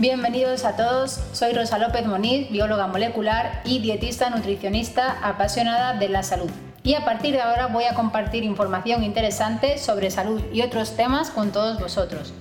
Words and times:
Bienvenidos 0.00 0.64
a 0.64 0.76
todos, 0.76 1.20
soy 1.34 1.52
Rosa 1.52 1.76
López 1.76 2.06
Moniz, 2.06 2.50
bióloga 2.50 2.86
molecular 2.86 3.60
y 3.66 3.80
dietista 3.80 4.30
nutricionista 4.30 5.18
apasionada 5.22 5.92
de 5.92 6.08
la 6.08 6.22
salud. 6.22 6.48
Y 6.82 6.94
a 6.94 7.04
partir 7.04 7.34
de 7.34 7.42
ahora 7.42 7.66
voy 7.66 7.84
a 7.84 7.92
compartir 7.92 8.42
información 8.42 9.04
interesante 9.04 9.76
sobre 9.76 10.10
salud 10.10 10.40
y 10.54 10.62
otros 10.62 10.96
temas 10.96 11.28
con 11.28 11.52
todos 11.52 11.78
vosotros. 11.78 12.32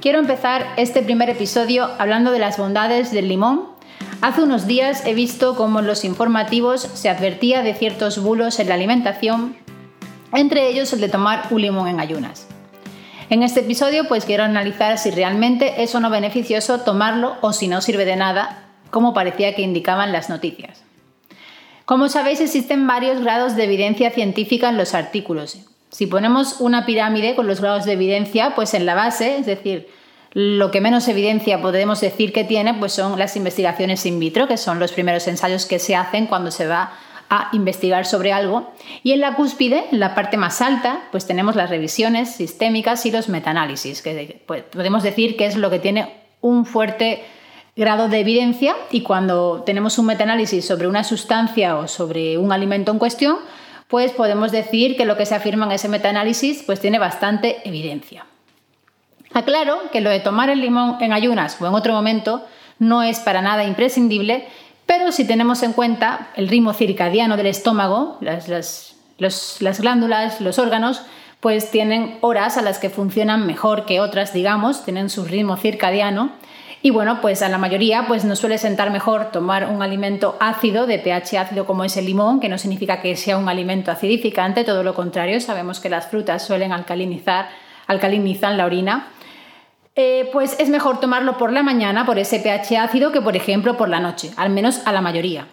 Quiero 0.00 0.18
empezar 0.18 0.66
este 0.76 1.02
primer 1.02 1.30
episodio 1.30 1.90
hablando 2.00 2.32
de 2.32 2.40
las 2.40 2.58
bondades 2.58 3.12
del 3.12 3.28
limón. 3.28 3.68
Hace 4.20 4.42
unos 4.42 4.66
días 4.66 5.06
he 5.06 5.14
visto 5.14 5.54
cómo 5.54 5.78
en 5.78 5.86
los 5.86 6.04
informativos 6.04 6.80
se 6.80 7.08
advertía 7.08 7.62
de 7.62 7.74
ciertos 7.74 8.20
bulos 8.20 8.58
en 8.58 8.68
la 8.68 8.74
alimentación, 8.74 9.62
entre 10.34 10.68
ellos 10.68 10.92
el 10.92 11.00
de 11.00 11.08
tomar 11.08 11.46
un 11.50 11.62
limón 11.62 11.88
en 11.88 12.00
ayunas. 12.00 12.46
En 13.30 13.42
este 13.42 13.60
episodio 13.60 14.06
pues 14.08 14.24
quiero 14.24 14.44
analizar 14.44 14.98
si 14.98 15.10
realmente 15.10 15.82
es 15.82 15.94
o 15.94 16.00
no 16.00 16.10
beneficioso 16.10 16.80
tomarlo 16.80 17.36
o 17.40 17.52
si 17.52 17.68
no 17.68 17.80
sirve 17.80 18.04
de 18.04 18.16
nada, 18.16 18.64
como 18.90 19.14
parecía 19.14 19.54
que 19.54 19.62
indicaban 19.62 20.12
las 20.12 20.28
noticias. 20.28 20.82
Como 21.84 22.08
sabéis 22.08 22.40
existen 22.40 22.86
varios 22.86 23.20
grados 23.20 23.56
de 23.56 23.64
evidencia 23.64 24.10
científica 24.10 24.68
en 24.68 24.76
los 24.76 24.94
artículos 24.94 25.66
si 25.94 26.08
ponemos 26.08 26.56
una 26.58 26.86
pirámide 26.86 27.36
con 27.36 27.46
los 27.46 27.60
grados 27.60 27.84
de 27.84 27.92
evidencia, 27.92 28.56
pues 28.56 28.74
en 28.74 28.84
la 28.84 28.96
base, 28.96 29.38
es 29.38 29.46
decir, 29.46 29.88
lo 30.32 30.72
que 30.72 30.80
menos 30.80 31.06
evidencia 31.06 31.62
podemos 31.62 32.00
decir 32.00 32.32
que 32.32 32.42
tiene, 32.42 32.74
pues 32.74 32.92
son 32.92 33.16
las 33.16 33.36
investigaciones 33.36 34.04
in 34.04 34.18
vitro, 34.18 34.48
que 34.48 34.56
son 34.56 34.80
los 34.80 34.90
primeros 34.90 35.28
ensayos 35.28 35.66
que 35.66 35.78
se 35.78 35.94
hacen 35.94 36.26
cuando 36.26 36.50
se 36.50 36.66
va 36.66 36.94
a 37.30 37.50
investigar 37.52 38.06
sobre 38.06 38.32
algo. 38.32 38.72
Y 39.02 39.12
en 39.12 39.20
la 39.20 39.34
cúspide, 39.34 39.84
en 39.90 40.00
la 40.00 40.14
parte 40.14 40.36
más 40.36 40.60
alta, 40.60 41.02
pues 41.10 41.26
tenemos 41.26 41.56
las 41.56 41.70
revisiones 41.70 42.30
sistémicas 42.30 43.06
y 43.06 43.10
los 43.10 43.28
metaanálisis, 43.28 44.02
que 44.02 44.42
pues, 44.46 44.64
podemos 44.64 45.02
decir 45.02 45.36
que 45.36 45.46
es 45.46 45.56
lo 45.56 45.70
que 45.70 45.78
tiene 45.78 46.12
un 46.40 46.66
fuerte 46.66 47.24
grado 47.76 48.08
de 48.08 48.20
evidencia 48.20 48.76
y 48.90 49.00
cuando 49.00 49.62
tenemos 49.66 49.98
un 49.98 50.06
metaanálisis 50.06 50.64
sobre 50.64 50.86
una 50.86 51.02
sustancia 51.02 51.76
o 51.76 51.88
sobre 51.88 52.38
un 52.38 52.52
alimento 52.52 52.92
en 52.92 52.98
cuestión, 52.98 53.38
pues 53.88 54.12
podemos 54.12 54.52
decir 54.52 54.96
que 54.96 55.04
lo 55.04 55.16
que 55.16 55.26
se 55.26 55.34
afirma 55.34 55.66
en 55.66 55.72
ese 55.72 55.88
metaanálisis 55.88 56.62
pues 56.64 56.80
tiene 56.80 56.98
bastante 56.98 57.66
evidencia. 57.68 58.26
Aclaro 59.32 59.90
que 59.90 60.00
lo 60.00 60.10
de 60.10 60.20
tomar 60.20 60.50
el 60.50 60.60
limón 60.60 60.98
en 61.00 61.12
ayunas 61.12 61.60
o 61.60 61.66
en 61.66 61.74
otro 61.74 61.92
momento 61.92 62.44
no 62.78 63.02
es 63.02 63.18
para 63.20 63.42
nada 63.42 63.64
imprescindible, 63.64 64.46
pero 64.98 65.12
si 65.12 65.26
tenemos 65.26 65.62
en 65.62 65.72
cuenta 65.72 66.28
el 66.36 66.48
ritmo 66.48 66.72
circadiano 66.72 67.36
del 67.36 67.46
estómago, 67.46 68.18
las, 68.20 68.94
las 69.18 69.80
glándulas, 69.80 70.40
los 70.40 70.58
órganos, 70.58 71.02
pues 71.40 71.70
tienen 71.70 72.18
horas 72.20 72.56
a 72.56 72.62
las 72.62 72.78
que 72.78 72.90
funcionan 72.90 73.46
mejor 73.46 73.84
que 73.84 74.00
otras, 74.00 74.32
digamos, 74.32 74.84
tienen 74.84 75.10
su 75.10 75.24
ritmo 75.24 75.56
circadiano 75.56 76.30
y 76.80 76.90
bueno, 76.90 77.22
pues 77.22 77.40
a 77.40 77.48
la 77.48 77.56
mayoría 77.56 78.04
pues 78.06 78.26
nos 78.26 78.38
suele 78.38 78.58
sentar 78.58 78.90
mejor 78.90 79.32
tomar 79.32 79.70
un 79.70 79.82
alimento 79.82 80.36
ácido, 80.38 80.86
de 80.86 80.98
pH 80.98 81.38
ácido 81.38 81.64
como 81.64 81.82
es 81.82 81.96
el 81.96 82.04
limón, 82.04 82.40
que 82.40 82.50
no 82.50 82.58
significa 82.58 83.00
que 83.00 83.16
sea 83.16 83.38
un 83.38 83.48
alimento 83.48 83.90
acidificante, 83.90 84.64
todo 84.64 84.82
lo 84.82 84.94
contrario, 84.94 85.40
sabemos 85.40 85.80
que 85.80 85.88
las 85.88 86.08
frutas 86.08 86.46
suelen 86.46 86.72
alcalinizar, 86.72 87.48
alcalinizan 87.86 88.58
la 88.58 88.66
orina. 88.66 89.06
Eh, 89.96 90.28
pues 90.32 90.56
es 90.58 90.70
mejor 90.70 90.98
tomarlo 90.98 91.38
por 91.38 91.52
la 91.52 91.62
mañana 91.62 92.04
por 92.04 92.18
ese 92.18 92.40
pH 92.40 92.78
ácido 92.78 93.12
que 93.12 93.20
por 93.20 93.36
ejemplo 93.36 93.76
por 93.76 93.88
la 93.88 94.00
noche, 94.00 94.32
al 94.36 94.50
menos 94.50 94.80
a 94.86 94.92
la 94.92 95.00
mayoría. 95.00 95.46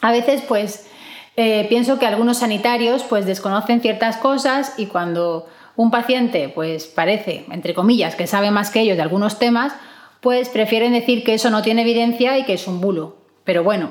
A 0.00 0.12
veces 0.12 0.42
pues 0.46 0.88
eh, 1.36 1.66
pienso 1.68 1.98
que 1.98 2.06
algunos 2.06 2.38
sanitarios 2.38 3.02
pues 3.02 3.26
desconocen 3.26 3.80
ciertas 3.80 4.18
cosas 4.18 4.74
y 4.76 4.86
cuando 4.86 5.48
un 5.74 5.90
paciente 5.90 6.48
pues 6.48 6.86
parece, 6.86 7.44
entre 7.50 7.74
comillas, 7.74 8.14
que 8.14 8.28
sabe 8.28 8.52
más 8.52 8.70
que 8.70 8.80
ellos 8.80 8.96
de 8.96 9.02
algunos 9.02 9.40
temas, 9.40 9.72
pues 10.20 10.48
prefieren 10.48 10.92
decir 10.92 11.24
que 11.24 11.34
eso 11.34 11.50
no 11.50 11.62
tiene 11.62 11.82
evidencia 11.82 12.38
y 12.38 12.44
que 12.44 12.54
es 12.54 12.68
un 12.68 12.80
bulo. 12.80 13.16
Pero 13.42 13.64
bueno, 13.64 13.90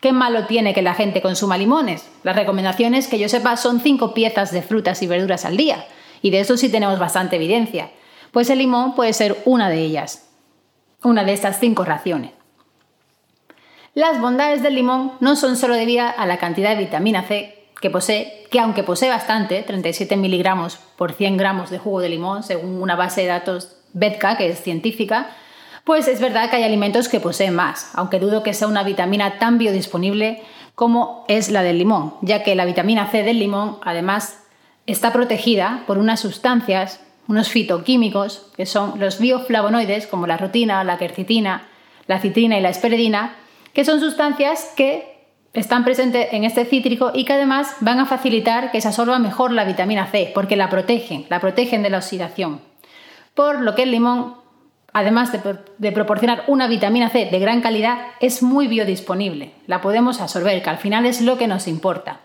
¿qué 0.00 0.12
malo 0.12 0.46
tiene 0.46 0.72
que 0.72 0.80
la 0.80 0.94
gente 0.94 1.20
consuma 1.20 1.58
limones? 1.58 2.10
Las 2.22 2.36
recomendaciones, 2.36 3.06
que 3.06 3.18
yo 3.18 3.28
sepa, 3.28 3.58
son 3.58 3.80
cinco 3.80 4.14
piezas 4.14 4.50
de 4.50 4.62
frutas 4.62 5.02
y 5.02 5.06
verduras 5.06 5.44
al 5.44 5.58
día, 5.58 5.86
y 6.22 6.30
de 6.30 6.40
eso 6.40 6.56
sí 6.56 6.70
tenemos 6.70 6.98
bastante 6.98 7.36
evidencia. 7.36 7.90
Pues 8.32 8.50
el 8.50 8.58
limón 8.58 8.94
puede 8.94 9.12
ser 9.12 9.40
una 9.44 9.68
de 9.68 9.80
ellas, 9.80 10.28
una 11.02 11.24
de 11.24 11.32
estas 11.32 11.58
cinco 11.58 11.84
raciones. 11.84 12.32
Las 13.94 14.20
bondades 14.20 14.62
del 14.62 14.76
limón 14.76 15.12
no 15.20 15.34
son 15.34 15.56
solo 15.56 15.74
debidas 15.74 16.14
a 16.16 16.26
la 16.26 16.38
cantidad 16.38 16.70
de 16.70 16.84
vitamina 16.84 17.22
C 17.22 17.60
que 17.80 17.90
posee, 17.90 18.46
que 18.50 18.60
aunque 18.60 18.82
posee 18.82 19.08
bastante, 19.08 19.62
37 19.62 20.16
miligramos 20.16 20.76
por 20.96 21.12
100 21.12 21.36
gramos 21.36 21.70
de 21.70 21.78
jugo 21.78 22.00
de 22.00 22.10
limón, 22.10 22.42
según 22.42 22.80
una 22.80 22.94
base 22.94 23.22
de 23.22 23.28
datos 23.28 23.76
Betka, 23.92 24.36
que 24.36 24.48
es 24.48 24.62
científica, 24.62 25.30
pues 25.84 26.06
es 26.06 26.20
verdad 26.20 26.50
que 26.50 26.56
hay 26.56 26.62
alimentos 26.62 27.08
que 27.08 27.20
poseen 27.20 27.54
más, 27.54 27.90
aunque 27.94 28.20
dudo 28.20 28.42
que 28.42 28.54
sea 28.54 28.68
una 28.68 28.84
vitamina 28.84 29.38
tan 29.38 29.58
biodisponible 29.58 30.42
como 30.74 31.24
es 31.26 31.50
la 31.50 31.62
del 31.62 31.78
limón, 31.78 32.14
ya 32.20 32.42
que 32.42 32.54
la 32.54 32.64
vitamina 32.64 33.08
C 33.08 33.22
del 33.22 33.38
limón 33.38 33.78
además 33.82 34.44
está 34.86 35.12
protegida 35.12 35.84
por 35.86 35.98
unas 35.98 36.20
sustancias, 36.20 37.00
unos 37.30 37.48
fitoquímicos, 37.48 38.46
que 38.56 38.66
son 38.66 39.00
los 39.00 39.18
bioflavonoides 39.18 40.06
como 40.06 40.26
la 40.26 40.36
rutina, 40.36 40.84
la 40.84 40.98
quercitina, 40.98 41.68
la 42.06 42.20
citrina 42.20 42.58
y 42.58 42.60
la 42.60 42.70
esperidina, 42.70 43.36
que 43.72 43.84
son 43.84 44.00
sustancias 44.00 44.72
que 44.76 45.18
están 45.52 45.84
presentes 45.84 46.28
en 46.32 46.44
este 46.44 46.64
cítrico 46.64 47.12
y 47.14 47.24
que 47.24 47.32
además 47.32 47.74
van 47.80 47.98
a 48.00 48.06
facilitar 48.06 48.70
que 48.70 48.80
se 48.80 48.88
absorba 48.88 49.18
mejor 49.18 49.52
la 49.52 49.64
vitamina 49.64 50.06
C, 50.06 50.30
porque 50.34 50.56
la 50.56 50.68
protegen, 50.68 51.26
la 51.28 51.40
protegen 51.40 51.82
de 51.82 51.90
la 51.90 51.98
oxidación 51.98 52.60
por 53.34 53.60
lo 53.60 53.74
que 53.74 53.84
el 53.84 53.90
limón, 53.90 54.34
además 54.92 55.32
de, 55.32 55.92
proporcionar 55.92 56.44
una 56.46 56.66
vitamina 56.66 57.08
C 57.10 57.26
de 57.26 57.38
gran 57.38 57.60
calidad, 57.60 57.98
es 58.20 58.42
muy 58.42 58.66
biodisponible. 58.66 59.52
La 59.66 59.80
podemos 59.80 60.20
absorber, 60.20 60.62
que 60.62 60.70
al 60.70 60.78
final 60.78 61.06
es 61.06 61.20
lo 61.20 61.38
que 61.38 61.46
nos 61.46 61.66
importa. 61.68 62.20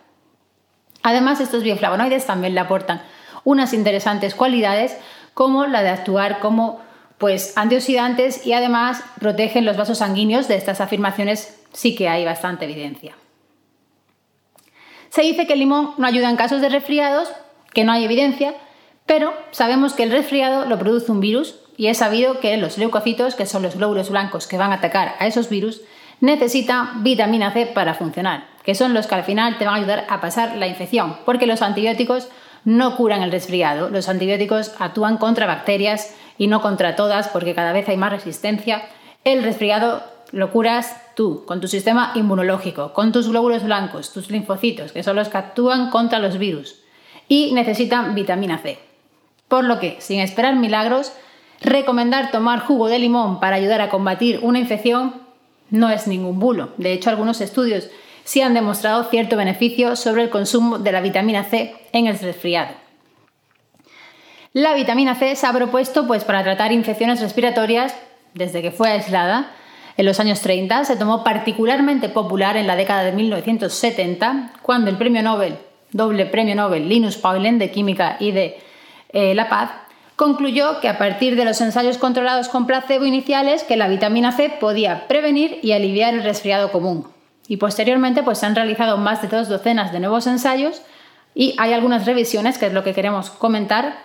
Además, 1.03 1.39
estos 1.39 1.63
bioflavonoides 1.63 2.25
también 2.25 2.55
le 2.55 2.59
aportan 2.59 3.01
unas 3.45 3.73
interesantes 3.73 4.35
cualidades 4.35 4.97
como 5.33 5.65
la 5.67 5.81
de 5.83 5.89
actuar 5.89 6.39
como 6.39 6.81
pues, 7.17 7.53
antioxidantes 7.55 8.45
y 8.45 8.51
además 8.51 9.01
protegen 9.19 9.63
los 9.63 9.77
vasos 9.77 9.99
sanguíneos. 9.99 10.49
De 10.49 10.55
estas 10.55 10.81
afirmaciones 10.81 11.63
sí 11.71 11.95
que 11.95 12.09
hay 12.09 12.25
bastante 12.25 12.65
evidencia. 12.65 13.15
Se 15.09 15.21
dice 15.21 15.47
que 15.47 15.53
el 15.53 15.59
limón 15.59 15.91
no 15.97 16.07
ayuda 16.07 16.29
en 16.29 16.35
casos 16.35 16.59
de 16.59 16.67
resfriados, 16.67 17.31
que 17.73 17.85
no 17.85 17.93
hay 17.93 18.03
evidencia, 18.03 18.53
pero 19.05 19.33
sabemos 19.51 19.93
que 19.93 20.03
el 20.03 20.11
resfriado 20.11 20.65
lo 20.65 20.77
produce 20.77 21.11
un 21.11 21.21
virus 21.21 21.55
y 21.77 21.87
es 21.87 21.99
sabido 21.99 22.39
que 22.39 22.57
los 22.57 22.77
leucocitos, 22.77 23.35
que 23.35 23.45
son 23.45 23.61
los 23.61 23.75
glóbulos 23.75 24.09
blancos 24.09 24.47
que 24.47 24.57
van 24.57 24.71
a 24.71 24.75
atacar 24.75 25.15
a 25.19 25.27
esos 25.27 25.49
virus, 25.49 25.81
necesitan 26.21 27.03
vitamina 27.03 27.51
C 27.51 27.65
para 27.65 27.93
funcionar, 27.93 28.47
que 28.63 28.75
son 28.75 28.93
los 28.93 29.07
que 29.07 29.15
al 29.15 29.23
final 29.23 29.57
te 29.57 29.65
van 29.65 29.75
a 29.75 29.77
ayudar 29.77 30.05
a 30.09 30.21
pasar 30.21 30.55
la 30.55 30.67
infección, 30.67 31.17
porque 31.25 31.47
los 31.47 31.61
antibióticos 31.61 32.29
no 32.65 32.97
curan 32.97 33.21
el 33.21 33.31
resfriado, 33.31 33.89
los 33.89 34.09
antibióticos 34.09 34.73
actúan 34.79 35.17
contra 35.17 35.45
bacterias 35.45 36.13
y 36.37 36.47
no 36.47 36.61
contra 36.61 36.95
todas, 36.95 37.29
porque 37.29 37.55
cada 37.55 37.71
vez 37.71 37.87
hay 37.87 37.95
más 37.95 38.11
resistencia. 38.11 38.83
El 39.23 39.43
resfriado 39.43 40.03
lo 40.31 40.51
curas 40.51 41.01
tú, 41.15 41.45
con 41.45 41.61
tu 41.61 41.67
sistema 41.67 42.11
inmunológico, 42.15 42.91
con 42.93 43.11
tus 43.11 43.29
glóbulos 43.29 43.63
blancos, 43.63 44.11
tus 44.11 44.29
linfocitos, 44.29 44.91
que 44.91 45.03
son 45.03 45.15
los 45.15 45.29
que 45.29 45.37
actúan 45.37 45.89
contra 45.89 46.19
los 46.19 46.37
virus, 46.37 46.81
y 47.27 47.53
necesitan 47.53 48.15
vitamina 48.15 48.57
C. 48.57 48.79
Por 49.47 49.63
lo 49.63 49.79
que, 49.79 49.97
sin 49.99 50.19
esperar 50.19 50.55
milagros, 50.55 51.13
recomendar 51.61 52.31
tomar 52.31 52.59
jugo 52.59 52.87
de 52.87 52.99
limón 52.99 53.39
para 53.39 53.55
ayudar 53.55 53.81
a 53.81 53.89
combatir 53.89 54.39
una 54.41 54.59
infección 54.59 55.15
no 55.69 55.89
es 55.89 56.07
ningún 56.07 56.39
bulo. 56.39 56.69
De 56.77 56.93
hecho, 56.93 57.09
algunos 57.09 57.41
estudios 57.41 57.89
sí 58.25 58.41
han 58.41 58.53
demostrado 58.53 59.05
cierto 59.05 59.37
beneficio 59.37 59.95
sobre 59.95 60.23
el 60.23 60.29
consumo 60.29 60.79
de 60.79 60.91
la 60.91 60.99
vitamina 60.99 61.45
C 61.45 61.73
en 61.93 62.07
el 62.07 62.19
resfriado. 62.19 62.73
La 64.51 64.73
vitamina 64.73 65.15
C 65.15 65.35
se 65.35 65.47
ha 65.47 65.53
propuesto 65.53 66.07
pues, 66.07 66.23
para 66.23 66.43
tratar 66.43 66.71
infecciones 66.71 67.21
respiratorias 67.21 67.95
desde 68.33 68.61
que 68.61 68.71
fue 68.71 68.89
aislada. 68.89 69.51
En 69.95 70.05
los 70.05 70.19
años 70.19 70.41
30 70.41 70.85
se 70.85 70.97
tomó 70.97 71.23
particularmente 71.23 72.09
popular 72.09 72.57
en 72.57 72.67
la 72.67 72.75
década 72.75 73.03
de 73.03 73.11
1970, 73.11 74.53
cuando 74.61 74.89
el 74.89 74.97
premio 74.97 75.21
Nobel, 75.21 75.57
doble 75.91 76.25
premio 76.25 76.55
Nobel 76.55 76.89
Linus 76.89 77.17
Pauling 77.17 77.59
de 77.59 77.71
Química 77.71 78.17
y 78.19 78.31
de 78.31 78.57
eh, 79.09 79.35
la 79.35 79.49
Paz, 79.49 79.71
concluyó 80.15 80.79
que 80.79 80.89
a 80.89 80.97
partir 80.97 81.35
de 81.35 81.45
los 81.45 81.61
ensayos 81.61 81.97
controlados 81.97 82.49
con 82.49 82.65
placebo 82.65 83.05
iniciales 83.05 83.63
que 83.63 83.77
la 83.77 83.87
vitamina 83.87 84.31
C 84.31 84.49
podía 84.49 85.07
prevenir 85.07 85.59
y 85.61 85.73
aliviar 85.73 86.13
el 86.13 86.23
resfriado 86.23 86.71
común. 86.71 87.14
Y 87.47 87.57
posteriormente 87.57 88.23
pues, 88.23 88.39
se 88.39 88.45
han 88.45 88.55
realizado 88.55 88.97
más 88.97 89.21
de 89.21 89.27
dos 89.27 89.49
docenas 89.49 89.91
de 89.91 89.99
nuevos 89.99 90.27
ensayos 90.27 90.81
y 91.33 91.53
hay 91.57 91.73
algunas 91.73 92.05
revisiones, 92.05 92.57
que 92.57 92.67
es 92.67 92.73
lo 92.73 92.83
que 92.83 92.93
queremos 92.93 93.29
comentar. 93.29 93.97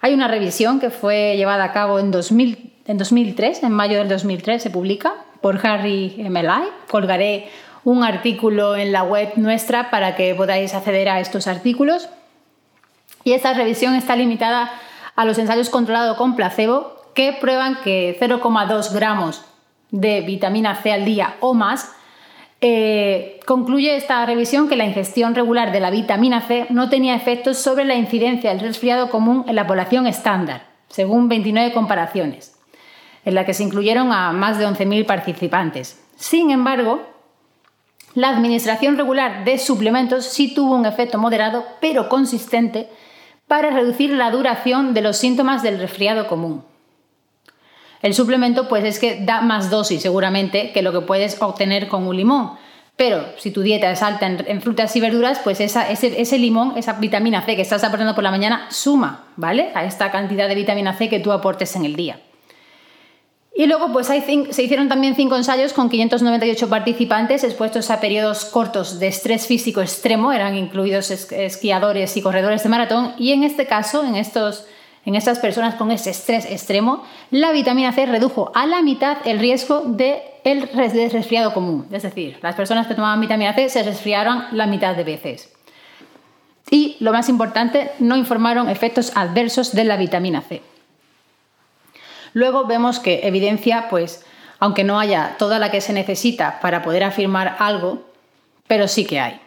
Hay 0.00 0.14
una 0.14 0.26
revisión 0.26 0.80
que 0.80 0.90
fue 0.90 1.36
llevada 1.36 1.64
a 1.64 1.72
cabo 1.72 1.98
en, 1.98 2.10
2000, 2.10 2.72
en 2.86 2.98
2003, 2.98 3.62
en 3.62 3.72
mayo 3.72 3.98
del 3.98 4.08
2003 4.08 4.62
se 4.62 4.70
publica, 4.70 5.14
por 5.40 5.64
Harry 5.64 6.26
Melai. 6.30 6.64
Colgaré 6.90 7.50
un 7.84 8.02
artículo 8.02 8.76
en 8.76 8.92
la 8.92 9.02
web 9.02 9.32
nuestra 9.36 9.90
para 9.90 10.16
que 10.16 10.34
podáis 10.34 10.74
acceder 10.74 11.08
a 11.08 11.20
estos 11.20 11.46
artículos. 11.46 12.08
Y 13.22 13.32
esta 13.32 13.52
revisión 13.52 13.94
está 13.94 14.16
limitada 14.16 14.70
a 15.14 15.24
los 15.24 15.38
ensayos 15.38 15.68
controlados 15.68 16.16
con 16.16 16.36
placebo 16.36 16.96
que 17.14 17.32
prueban 17.32 17.78
que 17.82 18.16
0,2 18.20 18.92
gramos 18.92 19.42
de 19.90 20.20
vitamina 20.22 20.76
C 20.76 20.92
al 20.92 21.04
día 21.04 21.36
o 21.40 21.54
más 21.54 21.92
eh, 22.60 23.38
concluye 23.46 23.96
esta 23.96 24.26
revisión 24.26 24.68
que 24.68 24.76
la 24.76 24.84
ingestión 24.84 25.34
regular 25.34 25.70
de 25.70 25.80
la 25.80 25.90
vitamina 25.90 26.40
C 26.40 26.66
no 26.70 26.88
tenía 26.88 27.14
efectos 27.14 27.58
sobre 27.58 27.84
la 27.84 27.94
incidencia 27.94 28.50
del 28.50 28.60
resfriado 28.60 29.10
común 29.10 29.44
en 29.46 29.54
la 29.54 29.66
población 29.66 30.06
estándar, 30.06 30.66
según 30.88 31.28
29 31.28 31.72
comparaciones, 31.72 32.58
en 33.24 33.34
la 33.34 33.44
que 33.44 33.54
se 33.54 33.62
incluyeron 33.62 34.12
a 34.12 34.32
más 34.32 34.58
de 34.58 34.66
11.000 34.66 35.06
participantes. 35.06 36.02
Sin 36.16 36.50
embargo, 36.50 37.06
la 38.14 38.30
administración 38.30 38.96
regular 38.96 39.44
de 39.44 39.58
suplementos 39.58 40.24
sí 40.24 40.52
tuvo 40.52 40.74
un 40.74 40.86
efecto 40.86 41.18
moderado 41.18 41.64
pero 41.80 42.08
consistente 42.08 42.88
para 43.46 43.70
reducir 43.70 44.10
la 44.10 44.32
duración 44.32 44.94
de 44.94 45.02
los 45.02 45.16
síntomas 45.16 45.62
del 45.62 45.78
resfriado 45.78 46.26
común. 46.26 46.64
El 48.02 48.14
suplemento 48.14 48.68
pues 48.68 48.84
es 48.84 48.98
que 48.98 49.20
da 49.20 49.40
más 49.40 49.70
dosis 49.70 50.02
seguramente 50.02 50.72
que 50.72 50.82
lo 50.82 50.92
que 50.92 51.00
puedes 51.00 51.40
obtener 51.40 51.88
con 51.88 52.06
un 52.06 52.16
limón. 52.16 52.52
Pero 52.98 53.24
si 53.36 53.52
tu 53.52 53.62
dieta 53.62 53.90
es 53.92 54.02
alta 54.02 54.26
en, 54.26 54.60
frutas 54.60 54.94
y 54.96 55.00
verduras, 55.00 55.38
pues 55.44 55.60
ese, 55.60 56.38
limón, 56.38 56.72
esa 56.76 56.94
vitamina 56.94 57.42
C 57.42 57.54
que 57.54 57.62
estás 57.62 57.84
aportando 57.84 58.16
por 58.16 58.24
la 58.24 58.32
mañana, 58.32 58.66
suma, 58.70 59.26
¿vale? 59.36 59.70
A 59.74 59.84
esta 59.84 60.10
cantidad 60.10 60.48
de 60.48 60.56
vitamina 60.56 60.94
C 60.94 61.08
que 61.08 61.20
tú 61.20 61.30
aportes 61.30 61.76
en 61.76 61.84
el 61.84 61.94
día. 61.94 62.18
Y 63.54 63.66
luego 63.66 63.92
pues 63.92 64.08
se 64.08 64.62
hicieron 64.62 64.88
también 64.88 65.14
cinco 65.14 65.36
ensayos 65.36 65.72
con 65.72 65.88
598 65.88 66.68
participantes 66.68 67.44
expuestos 67.44 67.90
a 67.90 68.00
periodos 68.00 68.44
cortos 68.46 68.98
de 68.98 69.06
estrés 69.06 69.46
físico 69.46 69.80
extremo, 69.80 70.32
eran 70.32 70.56
incluidos 70.56 71.10
esquiadores 71.10 72.16
y 72.16 72.22
corredores 72.22 72.64
de 72.64 72.68
maratón, 72.68 73.14
y 73.16 73.30
en 73.30 73.44
este 73.44 73.66
caso, 73.66 74.04
en 74.04 74.16
estos 74.16 74.66
en 75.04 75.14
estas 75.14 75.38
personas 75.38 75.74
con 75.74 75.90
ese 75.90 76.10
estrés 76.10 76.44
extremo, 76.44 77.02
la 77.30 77.52
vitamina 77.52 77.92
C 77.92 78.06
redujo 78.06 78.52
a 78.54 78.66
la 78.66 78.82
mitad 78.82 79.18
el 79.24 79.38
riesgo 79.38 79.80
de 79.80 80.22
el 80.44 80.68
resfriado 80.68 81.52
común. 81.52 81.86
Es 81.90 82.02
decir, 82.02 82.38
las 82.42 82.54
personas 82.54 82.86
que 82.86 82.94
tomaban 82.94 83.20
vitamina 83.20 83.54
C 83.54 83.68
se 83.68 83.82
resfriaron 83.82 84.44
la 84.52 84.66
mitad 84.66 84.94
de 84.96 85.04
veces. 85.04 85.52
Y 86.70 86.96
lo 87.00 87.12
más 87.12 87.28
importante, 87.28 87.90
no 87.98 88.16
informaron 88.16 88.68
efectos 88.68 89.12
adversos 89.14 89.72
de 89.72 89.84
la 89.84 89.96
vitamina 89.96 90.42
C. 90.42 90.62
Luego 92.34 92.66
vemos 92.66 93.00
que 93.00 93.26
evidencia, 93.26 93.88
pues, 93.88 94.24
aunque 94.58 94.84
no 94.84 94.98
haya 94.98 95.36
toda 95.38 95.58
la 95.58 95.70
que 95.70 95.80
se 95.80 95.92
necesita 95.92 96.60
para 96.60 96.82
poder 96.82 97.04
afirmar 97.04 97.56
algo, 97.58 98.04
pero 98.66 98.88
sí 98.88 99.06
que 99.06 99.20
hay. 99.20 99.40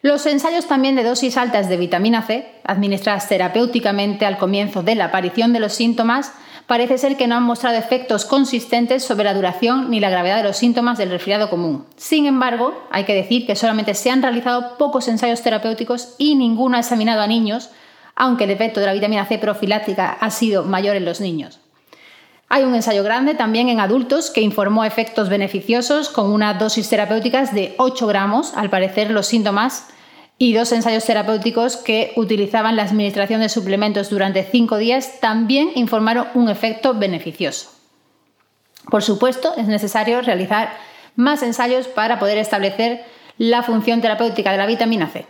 Los 0.00 0.26
ensayos 0.26 0.66
también 0.66 0.94
de 0.94 1.02
dosis 1.02 1.36
altas 1.36 1.68
de 1.68 1.76
vitamina 1.76 2.22
C, 2.22 2.48
administradas 2.64 3.28
terapéuticamente 3.28 4.26
al 4.26 4.38
comienzo 4.38 4.84
de 4.84 4.94
la 4.94 5.06
aparición 5.06 5.52
de 5.52 5.58
los 5.58 5.72
síntomas, 5.72 6.32
parece 6.68 6.98
ser 6.98 7.16
que 7.16 7.26
no 7.26 7.34
han 7.34 7.42
mostrado 7.42 7.76
efectos 7.76 8.24
consistentes 8.24 9.02
sobre 9.02 9.24
la 9.24 9.34
duración 9.34 9.90
ni 9.90 9.98
la 9.98 10.10
gravedad 10.10 10.36
de 10.36 10.44
los 10.44 10.56
síntomas 10.56 10.98
del 10.98 11.10
resfriado 11.10 11.50
común. 11.50 11.84
Sin 11.96 12.26
embargo, 12.26 12.80
hay 12.92 13.04
que 13.04 13.14
decir 13.14 13.44
que 13.44 13.56
solamente 13.56 13.94
se 13.94 14.10
han 14.10 14.22
realizado 14.22 14.76
pocos 14.78 15.08
ensayos 15.08 15.42
terapéuticos 15.42 16.14
y 16.18 16.36
ninguno 16.36 16.76
ha 16.76 16.80
examinado 16.80 17.22
a 17.22 17.26
niños, 17.26 17.70
aunque 18.14 18.44
el 18.44 18.50
efecto 18.50 18.78
de 18.78 18.86
la 18.86 18.92
vitamina 18.92 19.26
C 19.26 19.38
profiláctica 19.38 20.10
ha 20.20 20.30
sido 20.30 20.62
mayor 20.62 20.94
en 20.94 21.06
los 21.06 21.20
niños. 21.20 21.58
Hay 22.50 22.64
un 22.64 22.74
ensayo 22.74 23.04
grande 23.04 23.34
también 23.34 23.68
en 23.68 23.78
adultos 23.78 24.30
que 24.30 24.40
informó 24.40 24.84
efectos 24.84 25.28
beneficiosos 25.28 26.08
con 26.08 26.30
una 26.30 26.54
dosis 26.54 26.88
terapéuticas 26.88 27.54
de 27.54 27.74
8 27.76 28.06
gramos, 28.06 28.54
al 28.54 28.70
parecer 28.70 29.10
los 29.10 29.26
síntomas, 29.26 29.88
y 30.38 30.54
dos 30.54 30.72
ensayos 30.72 31.04
terapéuticos 31.04 31.76
que 31.76 32.12
utilizaban 32.16 32.76
la 32.76 32.84
administración 32.84 33.40
de 33.40 33.48
suplementos 33.48 34.08
durante 34.08 34.44
5 34.44 34.78
días 34.78 35.20
también 35.20 35.72
informaron 35.74 36.28
un 36.34 36.48
efecto 36.48 36.94
beneficioso. 36.94 37.70
Por 38.88 39.02
supuesto, 39.02 39.52
es 39.56 39.66
necesario 39.66 40.22
realizar 40.22 40.72
más 41.16 41.42
ensayos 41.42 41.88
para 41.88 42.18
poder 42.18 42.38
establecer 42.38 43.04
la 43.36 43.62
función 43.62 44.00
terapéutica 44.00 44.52
de 44.52 44.58
la 44.58 44.66
vitamina 44.66 45.08
C. 45.08 45.26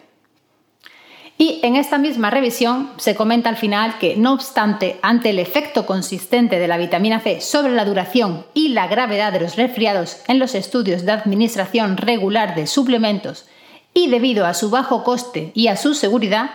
Y 1.40 1.60
en 1.62 1.76
esta 1.76 1.98
misma 1.98 2.30
revisión 2.30 2.90
se 2.96 3.14
comenta 3.14 3.48
al 3.48 3.56
final 3.56 3.98
que, 3.98 4.16
no 4.16 4.32
obstante, 4.32 4.98
ante 5.02 5.30
el 5.30 5.38
efecto 5.38 5.86
consistente 5.86 6.58
de 6.58 6.66
la 6.66 6.78
vitamina 6.78 7.20
C 7.20 7.40
sobre 7.40 7.72
la 7.72 7.84
duración 7.84 8.44
y 8.54 8.70
la 8.70 8.88
gravedad 8.88 9.32
de 9.32 9.38
los 9.38 9.54
resfriados 9.54 10.20
en 10.26 10.40
los 10.40 10.56
estudios 10.56 11.04
de 11.04 11.12
administración 11.12 11.96
regular 11.96 12.56
de 12.56 12.66
suplementos 12.66 13.46
y 13.94 14.08
debido 14.08 14.46
a 14.46 14.54
su 14.54 14.70
bajo 14.70 15.04
coste 15.04 15.52
y 15.54 15.68
a 15.68 15.76
su 15.76 15.94
seguridad, 15.94 16.50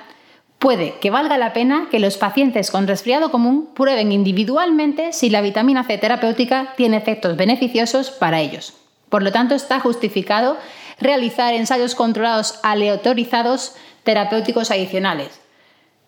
puede 0.60 0.96
que 1.00 1.12
valga 1.12 1.38
la 1.38 1.54
pena 1.54 1.88
que 1.90 2.00
los 2.00 2.18
pacientes 2.18 2.70
con 2.70 2.86
resfriado 2.86 3.32
común 3.32 3.70
prueben 3.74 4.12
individualmente 4.12 5.14
si 5.14 5.30
la 5.30 5.42
vitamina 5.42 5.86
C 5.86 5.98
terapéutica 5.98 6.74
tiene 6.76 6.98
efectos 6.98 7.38
beneficiosos 7.38 8.12
para 8.12 8.42
ellos. 8.42 8.74
Por 9.08 9.24
lo 9.24 9.32
tanto, 9.32 9.56
está 9.56 9.80
justificado 9.80 10.58
realizar 11.00 11.54
ensayos 11.54 11.96
controlados 11.96 12.60
aleatorizados 12.64 13.76
terapéuticos 14.04 14.72
adicionales. 14.72 15.40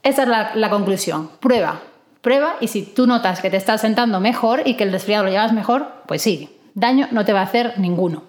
Esa 0.03 0.23
es 0.23 0.55
la, 0.55 0.69
conclusión. 0.69 1.31
Prueba, 1.39 1.81
prueba 2.21 2.57
y 2.61 2.67
si 2.67 2.83
tú 2.83 3.07
notas 3.07 3.41
que 3.41 3.49
te 3.49 3.57
estás 3.57 3.81
sentando 3.81 4.19
mejor 4.19 4.61
y 4.65 4.75
que 4.75 4.83
el 4.83 4.91
resfriado 4.91 5.23
lo 5.23 5.31
llevas 5.31 5.53
mejor, 5.53 5.87
pues 6.05 6.21
sí, 6.21 6.49
daño 6.75 7.07
no 7.11 7.25
te 7.25 7.33
va 7.33 7.39
a 7.39 7.45
hacer 7.45 7.73
ninguno. 7.79 8.23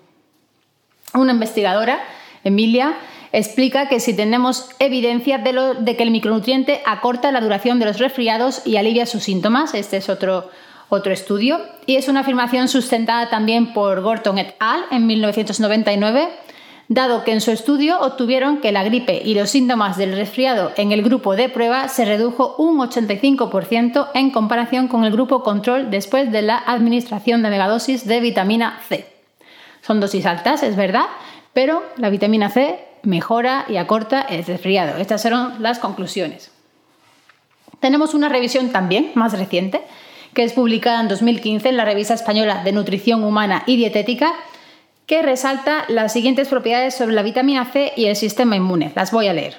Una 1.13 1.33
investigadora, 1.33 2.01
Emilia, 2.45 2.95
explica 3.33 3.89
que 3.89 4.01
si 4.01 4.15
tenemos 4.15 4.71
evidencia 4.79 5.39
de, 5.39 5.75
de, 5.81 5.97
que 5.97 6.03
el 6.03 6.11
micronutriente 6.11 6.81
acorta 6.87 7.33
la 7.33 7.41
duración 7.41 7.79
de 7.79 7.87
los 7.87 7.99
resfriados 7.99 8.67
y 8.67 8.77
alivia 8.77 9.05
sus 9.05 9.25
síntomas, 9.25 9.75
este 9.75 9.99
es 9.99 10.09
otro, 10.09 10.51
otro 10.89 11.13
estudio, 11.13 11.61
y 11.85 11.97
es 11.97 12.09
una 12.09 12.21
afirmación 12.21 12.69
sustentada 12.69 13.29
también 13.29 13.73
por 13.73 14.01
Gorton 14.01 14.39
et 14.39 14.55
al. 14.61 14.85
en 14.91 15.07
1999 15.07 16.29
dado 16.89 17.25
que 17.25 17.33
en 17.33 17.41
su 17.41 17.51
estudio 17.51 18.01
obtuvieron 18.01 18.61
que 18.61 18.73
la 18.73 18.85
gripe 18.85 19.21
y 19.25 19.35
los 19.35 19.51
síntomas 19.51 19.97
del 19.97 20.17
resfriado 20.17 20.73
en 20.77 20.93
el 20.93 21.03
grupo 21.03 21.35
de 21.35 21.49
prueba 21.49 21.89
se 21.89 22.05
redujo 22.05 22.55
un 22.59 22.79
85% 22.79 24.09
en 24.15 24.31
comparación 24.31 24.89
con 24.89 25.05
el 25.05 25.13
grupo 25.13 25.43
control 25.43 25.91
después 25.91 26.31
de 26.31 26.43
la 26.43 26.59
administración 26.59 27.43
de 27.43 27.51
megadosis 27.51 28.07
de 28.07 28.21
vitamina 28.21 28.81
C. 28.89 29.07
Son 29.83 30.01
dosis 30.01 30.27
altas, 30.27 30.63
es 30.63 30.77
verdad, 30.77 31.07
pero 31.53 31.83
la 31.97 32.11
vitamina 32.11 32.51
C 32.51 32.79
mejora 33.03 33.65
y 33.69 33.77
acorta 33.77 34.21
el 34.21 34.45
resfriado. 34.45 34.99
Estas 34.99 35.23
fueron 35.23 35.63
las 35.63 35.79
conclusiones. 35.79 36.51
Tenemos 37.81 38.15
una 38.15 38.29
revisión 38.29 38.71
también 38.71 39.13
más 39.15 39.33
reciente, 39.33 39.83
que 40.35 40.45
es 40.45 40.53
publicada 40.53 41.01
en 41.01 41.09
2015 41.09 41.69
en 41.69 41.77
la 41.77 41.85
revista 41.85 42.15
española 42.15 42.63
de 42.65 42.73
Nutrición 42.73 43.25
Humana 43.25 43.63
y 43.67 43.77
Dietética, 43.77 44.33
que 45.07 45.23
resalta 45.23 45.85
las 45.89 46.13
siguientes 46.13 46.49
propiedades 46.49 46.95
sobre 46.95 47.15
la 47.15 47.23
vitamina 47.23 47.65
C 47.65 47.93
y 47.97 48.07
el 48.07 48.17
sistema 48.17 48.57
inmune. 48.57 48.93
Las 48.95 49.13
voy 49.13 49.29
a 49.29 49.33
leer. 49.33 49.57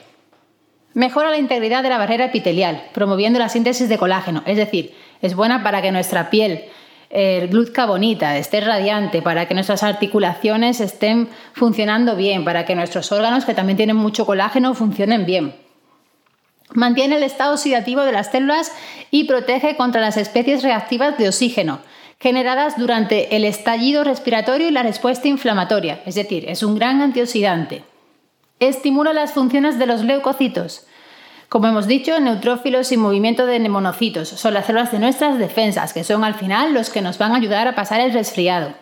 Mejora 0.93 1.29
la 1.29 1.37
integridad 1.37 1.83
de 1.83 1.89
la 1.89 1.97
barrera 1.97 2.25
epitelial, 2.25 2.83
promoviendo 2.93 3.39
la 3.39 3.49
síntesis 3.49 3.87
de 3.87 3.97
colágeno, 3.97 4.43
es 4.45 4.57
decir, 4.57 4.93
es 5.21 5.35
buena 5.35 5.63
para 5.63 5.81
que 5.81 5.91
nuestra 5.91 6.29
piel 6.29 6.65
eh, 7.09 7.47
luzca 7.51 7.85
bonita, 7.85 8.37
esté 8.37 8.59
radiante, 8.61 9.21
para 9.21 9.47
que 9.47 9.53
nuestras 9.53 9.83
articulaciones 9.83 10.81
estén 10.81 11.29
funcionando 11.53 12.15
bien, 12.15 12.43
para 12.43 12.65
que 12.65 12.75
nuestros 12.75 13.11
órganos, 13.11 13.45
que 13.45 13.53
también 13.53 13.77
tienen 13.77 13.95
mucho 13.95 14.25
colágeno, 14.25 14.73
funcionen 14.73 15.25
bien. 15.25 15.55
Mantiene 16.73 17.15
el 17.15 17.23
estado 17.23 17.53
oxidativo 17.53 18.01
de 18.01 18.11
las 18.11 18.31
células 18.31 18.73
y 19.09 19.23
protege 19.23 19.77
contra 19.77 20.01
las 20.01 20.17
especies 20.17 20.63
reactivas 20.63 21.17
de 21.17 21.29
oxígeno, 21.29 21.79
generadas 22.19 22.77
durante 22.77 23.35
el 23.35 23.45
estallido 23.45 24.03
respiratorio 24.03 24.67
y 24.67 24.71
la 24.71 24.83
respuesta 24.83 25.27
inflamatoria, 25.27 26.01
es 26.05 26.15
decir, 26.15 26.45
es 26.47 26.63
un 26.63 26.75
gran 26.75 27.01
antioxidante. 27.01 27.83
Estimula 28.59 29.13
las 29.13 29.33
funciones 29.33 29.77
de 29.77 29.85
los 29.85 30.03
leucocitos. 30.03 30.87
Como 31.49 31.67
hemos 31.67 31.87
dicho, 31.87 32.19
neutrófilos 32.19 32.91
y 32.91 32.97
movimiento 32.97 33.45
de 33.45 33.59
monocitos 33.69 34.27
son 34.29 34.53
las 34.53 34.65
células 34.65 34.91
de 34.91 34.99
nuestras 34.99 35.37
defensas, 35.37 35.93
que 35.93 36.03
son 36.03 36.23
al 36.23 36.33
final 36.33 36.73
los 36.73 36.89
que 36.89 37.01
nos 37.01 37.17
van 37.17 37.33
a 37.33 37.37
ayudar 37.37 37.67
a 37.67 37.75
pasar 37.75 38.01
el 38.01 38.13
resfriado. 38.13 38.73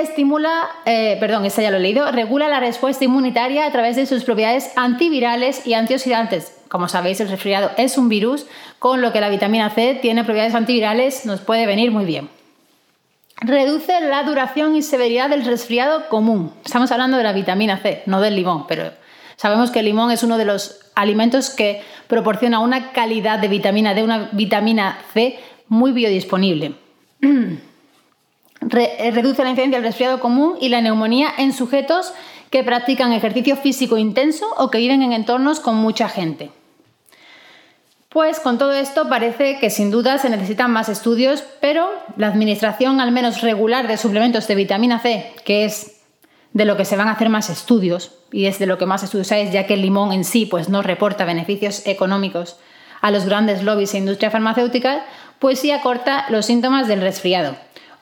Estimula, 0.00 0.68
eh, 0.84 1.16
perdón, 1.20 1.46
esta 1.46 1.62
ya 1.62 1.70
lo 1.70 1.78
he 1.78 1.80
leído, 1.80 2.10
regula 2.12 2.48
la 2.48 2.60
respuesta 2.60 3.04
inmunitaria 3.04 3.66
a 3.66 3.72
través 3.72 3.96
de 3.96 4.04
sus 4.04 4.24
propiedades 4.24 4.70
antivirales 4.76 5.66
y 5.66 5.72
antioxidantes, 5.72 6.56
como 6.68 6.88
sabéis, 6.88 7.20
el 7.20 7.28
resfriado 7.28 7.70
es 7.78 7.96
un 7.96 8.08
virus, 8.08 8.46
con 8.78 9.00
lo 9.00 9.12
que 9.12 9.20
la 9.20 9.30
vitamina 9.30 9.70
C 9.70 9.98
tiene 10.00 10.24
propiedades 10.24 10.54
antivirales, 10.54 11.24
nos 11.24 11.40
puede 11.40 11.66
venir 11.66 11.90
muy 11.90 12.04
bien. 12.04 12.28
Reduce 13.40 14.00
la 14.02 14.22
duración 14.24 14.76
y 14.76 14.82
severidad 14.82 15.30
del 15.30 15.44
resfriado 15.44 16.08
común. 16.08 16.52
Estamos 16.64 16.90
hablando 16.92 17.16
de 17.16 17.22
la 17.22 17.32
vitamina 17.32 17.78
C, 17.78 18.02
no 18.06 18.20
del 18.20 18.36
limón, 18.36 18.66
pero 18.66 18.92
sabemos 19.36 19.70
que 19.70 19.80
el 19.80 19.86
limón 19.86 20.10
es 20.10 20.22
uno 20.22 20.36
de 20.36 20.44
los 20.44 20.80
alimentos 20.94 21.50
que 21.50 21.82
proporciona 22.08 22.60
una 22.60 22.92
calidad 22.92 23.38
de 23.38 23.48
vitamina 23.48 23.94
D, 23.94 24.02
una 24.02 24.30
vitamina 24.32 24.98
C 25.14 25.38
muy 25.68 25.92
biodisponible. 25.92 26.74
eh, 28.70 29.10
reduce 29.12 29.42
la 29.44 29.50
incidencia 29.50 29.78
del 29.78 29.86
resfriado 29.86 30.20
común 30.20 30.56
y 30.60 30.68
la 30.68 30.80
neumonía 30.80 31.28
en 31.38 31.52
sujetos 31.52 32.12
que 32.50 32.64
practican 32.64 33.12
ejercicio 33.12 33.56
físico 33.56 33.98
intenso 33.98 34.46
o 34.56 34.70
que 34.70 34.78
viven 34.78 35.02
en 35.02 35.12
entornos 35.12 35.60
con 35.60 35.76
mucha 35.76 36.08
gente. 36.08 36.50
Pues 38.08 38.40
con 38.40 38.56
todo 38.56 38.72
esto 38.72 39.08
parece 39.08 39.58
que 39.58 39.68
sin 39.68 39.90
duda 39.90 40.16
se 40.18 40.30
necesitan 40.30 40.70
más 40.70 40.88
estudios, 40.88 41.44
pero 41.60 41.90
la 42.16 42.28
administración 42.28 43.00
al 43.00 43.12
menos 43.12 43.42
regular 43.42 43.88
de 43.88 43.98
suplementos 43.98 44.48
de 44.48 44.54
vitamina 44.54 45.00
C, 45.00 45.32
que 45.44 45.64
es 45.64 46.00
de 46.52 46.64
lo 46.64 46.78
que 46.78 46.86
se 46.86 46.96
van 46.96 47.08
a 47.08 47.12
hacer 47.12 47.28
más 47.28 47.50
estudios, 47.50 48.12
y 48.32 48.46
es 48.46 48.58
de 48.58 48.64
lo 48.64 48.78
que 48.78 48.86
más 48.86 49.02
estudios 49.02 49.30
hay, 49.32 49.50
ya 49.50 49.66
que 49.66 49.74
el 49.74 49.82
limón 49.82 50.12
en 50.12 50.24
sí 50.24 50.46
pues, 50.46 50.70
no 50.70 50.80
reporta 50.80 51.26
beneficios 51.26 51.86
económicos 51.86 52.56
a 53.02 53.10
los 53.10 53.26
grandes 53.26 53.62
lobbies 53.62 53.92
e 53.92 53.98
industria 53.98 54.30
farmacéutica, 54.30 55.04
pues 55.38 55.58
sí 55.58 55.70
acorta 55.70 56.24
los 56.30 56.46
síntomas 56.46 56.88
del 56.88 57.02
resfriado. 57.02 57.56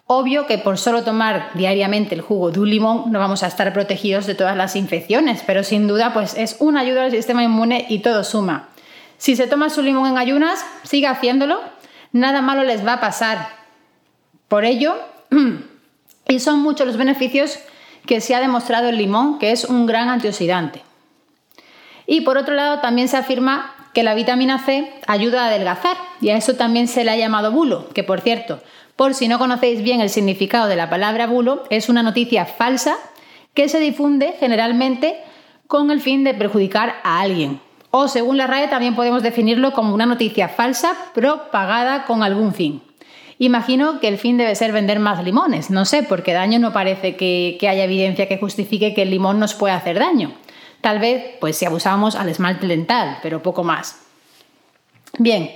Obvio 0.07 0.47
que 0.47 0.59
por 0.59 0.77
solo 0.77 1.03
tomar 1.03 1.51
diariamente 1.55 2.15
el 2.15 2.21
jugo 2.21 2.51
de 2.51 2.61
un 2.61 2.69
limón 2.69 3.11
no 3.11 3.19
vamos 3.19 3.43
a 3.43 3.47
estar 3.47 3.73
protegidos 3.73 4.27
de 4.27 4.35
todas 4.35 4.55
las 4.55 4.77
infecciones, 4.77 5.43
pero 5.47 5.65
sin 5.65 5.89
duda 5.89 6.13
pues 6.13 6.35
es 6.37 6.57
una 6.59 6.81
ayuda 6.81 7.05
al 7.05 7.11
sistema 7.11 7.43
inmune 7.43 7.87
y 7.89 8.01
todo 8.01 8.23
suma. 8.23 8.69
Si 9.17 9.35
se 9.35 9.47
toma 9.47 9.71
su 9.71 9.81
limón 9.81 10.11
en 10.11 10.19
ayunas, 10.19 10.65
siga 10.83 11.11
haciéndolo, 11.11 11.59
nada 12.13 12.43
malo 12.43 12.65
les 12.65 12.87
va 12.87 12.95
a 12.95 13.01
pasar. 13.01 13.49
Por 14.49 14.67
ello, 14.67 14.95
y 16.29 16.39
son 16.39 16.61
muchos 16.61 16.87
los 16.87 16.99
beneficios 16.99 17.59
que 18.05 18.21
se 18.21 18.35
ha 18.35 18.41
demostrado 18.41 18.91
el 18.91 18.99
limón, 18.99 19.39
que 19.39 19.53
es 19.53 19.65
un 19.65 19.87
gran 19.87 20.11
antioxidante. 20.11 20.83
Y 22.07 22.21
por 22.21 22.37
otro 22.37 22.55
lado, 22.55 22.81
también 22.81 23.09
se 23.09 23.17
afirma 23.17 23.75
que 23.95 24.03
la 24.03 24.15
vitamina 24.15 24.59
C 24.59 24.93
ayuda 25.07 25.45
a 25.45 25.47
adelgazar, 25.47 25.97
y 26.21 26.29
a 26.29 26.37
eso 26.37 26.57
también 26.57 26.89
se 26.89 27.05
le 27.05 27.11
ha 27.13 27.17
llamado 27.17 27.53
bulo, 27.53 27.89
que 27.95 28.05
por 28.05 28.21
cierto, 28.21 28.61
por 28.97 29.15
si 29.15 29.29
no 29.29 29.39
conocéis 29.39 29.83
bien 29.83 30.01
el 30.01 30.11
significado 30.11 30.69
de 30.69 30.77
la 30.77 30.91
palabra 30.91 31.27
bulo, 31.27 31.65
es 31.71 31.89
una 31.89 32.03
noticia 32.03 32.47
falsa 32.47 32.97
que 33.53 33.69
se 33.69 33.81
difunde 33.81 34.35
generalmente 34.39 35.19
con 35.67 35.91
el 35.91 36.01
fin 36.01 36.25
de 36.25 36.35
perjudicar 36.35 36.97
a 37.03 37.21
alguien. 37.21 37.61
O 37.91 38.09
según 38.09 38.37
la 38.37 38.47
RAE 38.47 38.69
también 38.69 38.95
podemos 38.95 39.23
definirlo 39.23 39.73
como 39.73 39.95
una 39.95 40.07
noticia 40.07 40.49
falsa 40.49 40.93
propagada 41.15 42.05
con 42.07 42.23
algún 42.23 42.53
fin. 42.53 42.83
Imagino 43.39 44.01
que 44.01 44.09
el 44.09 44.19
fin 44.19 44.37
debe 44.37 44.55
ser 44.55 44.73
vender 44.73 45.01
más 45.01 45.23
limones, 45.25 45.71
no 45.71 45.85
sé, 45.85 46.03
porque 46.03 46.33
daño 46.33 46.59
no 46.59 46.73
parece 46.73 47.17
que, 47.17 47.59
haya 47.63 47.85
evidencia 47.85 48.29
que 48.29 48.39
justifique 48.39 48.95
que 48.95 49.03
el 49.03 49.11
limón 49.11 49.41
nos 49.41 49.55
pueda 49.55 49.75
hacer 49.75 49.99
daño. 49.99 50.33
Tal 50.81 50.99
vez, 50.99 51.37
pues 51.41 51.57
si 51.57 51.65
abusamos 51.65 52.15
al 52.15 52.29
esmalte 52.29 52.67
dental, 52.67 53.19
pero 53.23 53.43
poco 53.43 53.65
más. 53.65 54.01
Bien, 55.19 55.51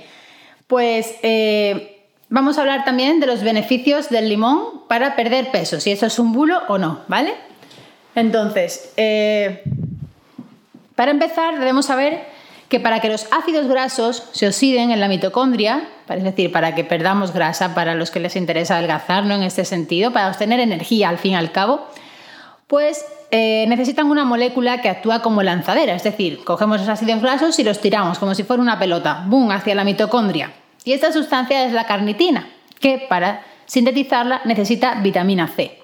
pues 0.67 1.15
eh, 1.21 1.98
vamos 2.29 2.57
a 2.57 2.61
hablar 2.61 2.85
también 2.85 3.19
de 3.19 3.27
los 3.27 3.43
beneficios 3.43 4.09
del 4.09 4.29
limón 4.29 4.83
para 4.87 5.15
perder 5.15 5.51
peso, 5.51 5.79
si 5.79 5.91
eso 5.91 6.05
es 6.05 6.19
un 6.19 6.31
bulo 6.31 6.61
o 6.67 6.77
no, 6.77 7.01
¿vale? 7.07 7.33
Entonces, 8.15 8.93
eh, 8.97 9.63
para 10.95 11.11
empezar, 11.11 11.57
debemos 11.59 11.85
saber 11.85 12.27
que 12.69 12.79
para 12.79 12.99
que 12.99 13.09
los 13.09 13.27
ácidos 13.31 13.67
grasos 13.67 14.29
se 14.31 14.47
oxiden 14.47 14.91
en 14.91 14.99
la 14.99 15.07
mitocondria, 15.07 15.87
es 16.07 16.23
decir, 16.23 16.51
para 16.51 16.75
que 16.75 16.83
perdamos 16.83 17.33
grasa, 17.33 17.73
para 17.73 17.95
los 17.95 18.11
que 18.11 18.19
les 18.19 18.35
interesa 18.35 18.77
adelgazar, 18.77 19.25
¿no? 19.25 19.33
En 19.33 19.43
este 19.43 19.65
sentido, 19.65 20.11
para 20.11 20.29
obtener 20.29 20.59
energía 20.59 21.09
al 21.09 21.17
fin 21.17 21.31
y 21.31 21.35
al 21.35 21.51
cabo, 21.51 21.87
pues 22.67 23.03
eh, 23.31 23.65
necesitan 23.67 24.07
una 24.07 24.23
molécula 24.23 24.81
que 24.81 24.89
actúa 24.89 25.23
como 25.23 25.41
lanzadera, 25.41 25.95
es 25.95 26.03
decir, 26.03 26.43
cogemos 26.43 26.79
los 26.79 26.89
ácidos 26.89 27.21
grasos 27.21 27.57
y 27.57 27.63
los 27.63 27.79
tiramos 27.79 28.19
como 28.19 28.35
si 28.35 28.43
fuera 28.43 28.61
una 28.61 28.77
pelota, 28.77 29.23
¡boom!, 29.25 29.51
hacia 29.51 29.73
la 29.73 29.83
mitocondria. 29.83 30.51
Y 30.83 30.93
esta 30.93 31.11
sustancia 31.11 31.65
es 31.65 31.73
la 31.73 31.85
carnitina, 31.85 32.47
que 32.79 33.05
para 33.09 33.43
sintetizarla 33.65 34.41
necesita 34.45 34.95
vitamina 34.95 35.47
C. 35.47 35.77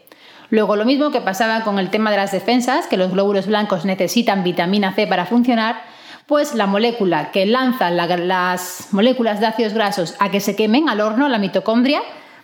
Luego, 0.50 0.76
lo 0.76 0.86
mismo 0.86 1.12
que 1.12 1.22
pasaba 1.22 1.64
con 1.64 1.80
el 1.80 1.90
tema 1.90 2.12
de 2.12 2.18
las 2.18 2.32
defensas, 2.32 2.88
que 2.88 2.98
los 2.98 3.12
glóbulos 3.12 3.48
blancos 3.48 3.86
necesitan 3.86 4.44
vitamina 4.44 4.94
C 4.94 5.08
para 5.08 5.26
funcionar, 5.26 5.82
pues 6.28 6.56
la 6.56 6.66
molécula 6.66 7.32
que 7.32 7.46
lanza 7.46 7.92
las 7.92 8.88
moléculas 8.92 9.40
de 9.40 9.48
ácidos 9.48 9.74
grasos 9.74 10.16
a 10.20 10.32
que 10.32 10.40
se 10.40 10.56
quemen 10.56 10.90
al 10.90 11.02
horno, 11.02 11.30
la 11.30 11.38
mitocondria, 11.38 12.02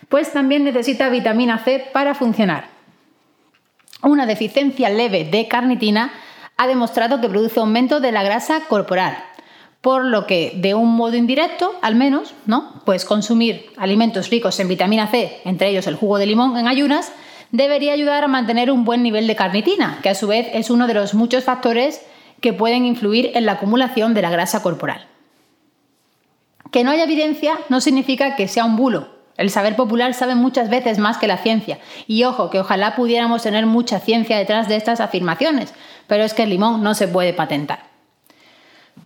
pues 0.09 0.33
también 0.33 0.63
necesita 0.63 1.09
vitamina 1.09 1.59
C 1.59 1.87
para 1.93 2.13
funcionar. 2.13 2.65
Una 4.03 4.25
deficiencia 4.25 4.89
leve 4.89 5.25
de 5.25 5.47
carnitina 5.47 6.11
ha 6.57 6.67
demostrado 6.67 7.21
que 7.21 7.29
produce 7.29 7.59
aumento 7.59 7.99
de 7.99 8.11
la 8.11 8.23
grasa 8.23 8.61
corporal, 8.67 9.17
por 9.81 10.05
lo 10.05 10.27
que 10.27 10.53
de 10.55 10.75
un 10.75 10.95
modo 10.95 11.15
indirecto, 11.15 11.73
al 11.81 11.95
menos, 11.95 12.35
¿no? 12.45 12.81
Pues 12.85 13.03
consumir 13.03 13.71
alimentos 13.77 14.29
ricos 14.29 14.59
en 14.59 14.67
vitamina 14.67 15.07
C, 15.07 15.41
entre 15.43 15.69
ellos 15.69 15.87
el 15.87 15.95
jugo 15.95 16.19
de 16.19 16.27
limón 16.27 16.55
en 16.57 16.67
ayunas, 16.67 17.11
debería 17.51 17.93
ayudar 17.93 18.23
a 18.23 18.27
mantener 18.27 18.71
un 18.71 18.85
buen 18.85 19.01
nivel 19.01 19.27
de 19.27 19.35
carnitina, 19.35 19.99
que 20.03 20.09
a 20.09 20.15
su 20.15 20.27
vez 20.27 20.47
es 20.53 20.69
uno 20.69 20.87
de 20.87 20.93
los 20.93 21.15
muchos 21.15 21.43
factores 21.43 22.05
que 22.39 22.53
pueden 22.53 22.85
influir 22.85 23.31
en 23.33 23.45
la 23.45 23.53
acumulación 23.53 24.13
de 24.13 24.21
la 24.21 24.29
grasa 24.29 24.61
corporal. 24.61 25.07
Que 26.71 26.83
no 26.83 26.91
haya 26.91 27.03
evidencia 27.03 27.59
no 27.69 27.81
significa 27.81 28.35
que 28.35 28.47
sea 28.47 28.65
un 28.65 28.77
bulo. 28.77 29.09
El 29.35 29.49
saber 29.49 29.75
popular 29.75 30.13
sabe 30.13 30.35
muchas 30.35 30.69
veces 30.69 30.99
más 30.99 31.17
que 31.17 31.27
la 31.27 31.37
ciencia. 31.37 31.79
Y 32.07 32.23
ojo, 32.23 32.49
que 32.49 32.59
ojalá 32.59 32.95
pudiéramos 32.95 33.43
tener 33.43 33.65
mucha 33.65 33.99
ciencia 33.99 34.37
detrás 34.37 34.69
de 34.69 34.75
estas 34.75 34.99
afirmaciones, 34.99 35.73
pero 36.07 36.23
es 36.23 36.33
que 36.33 36.43
el 36.43 36.49
limón 36.49 36.83
no 36.83 36.93
se 36.93 37.07
puede 37.07 37.33
patentar. 37.33 37.90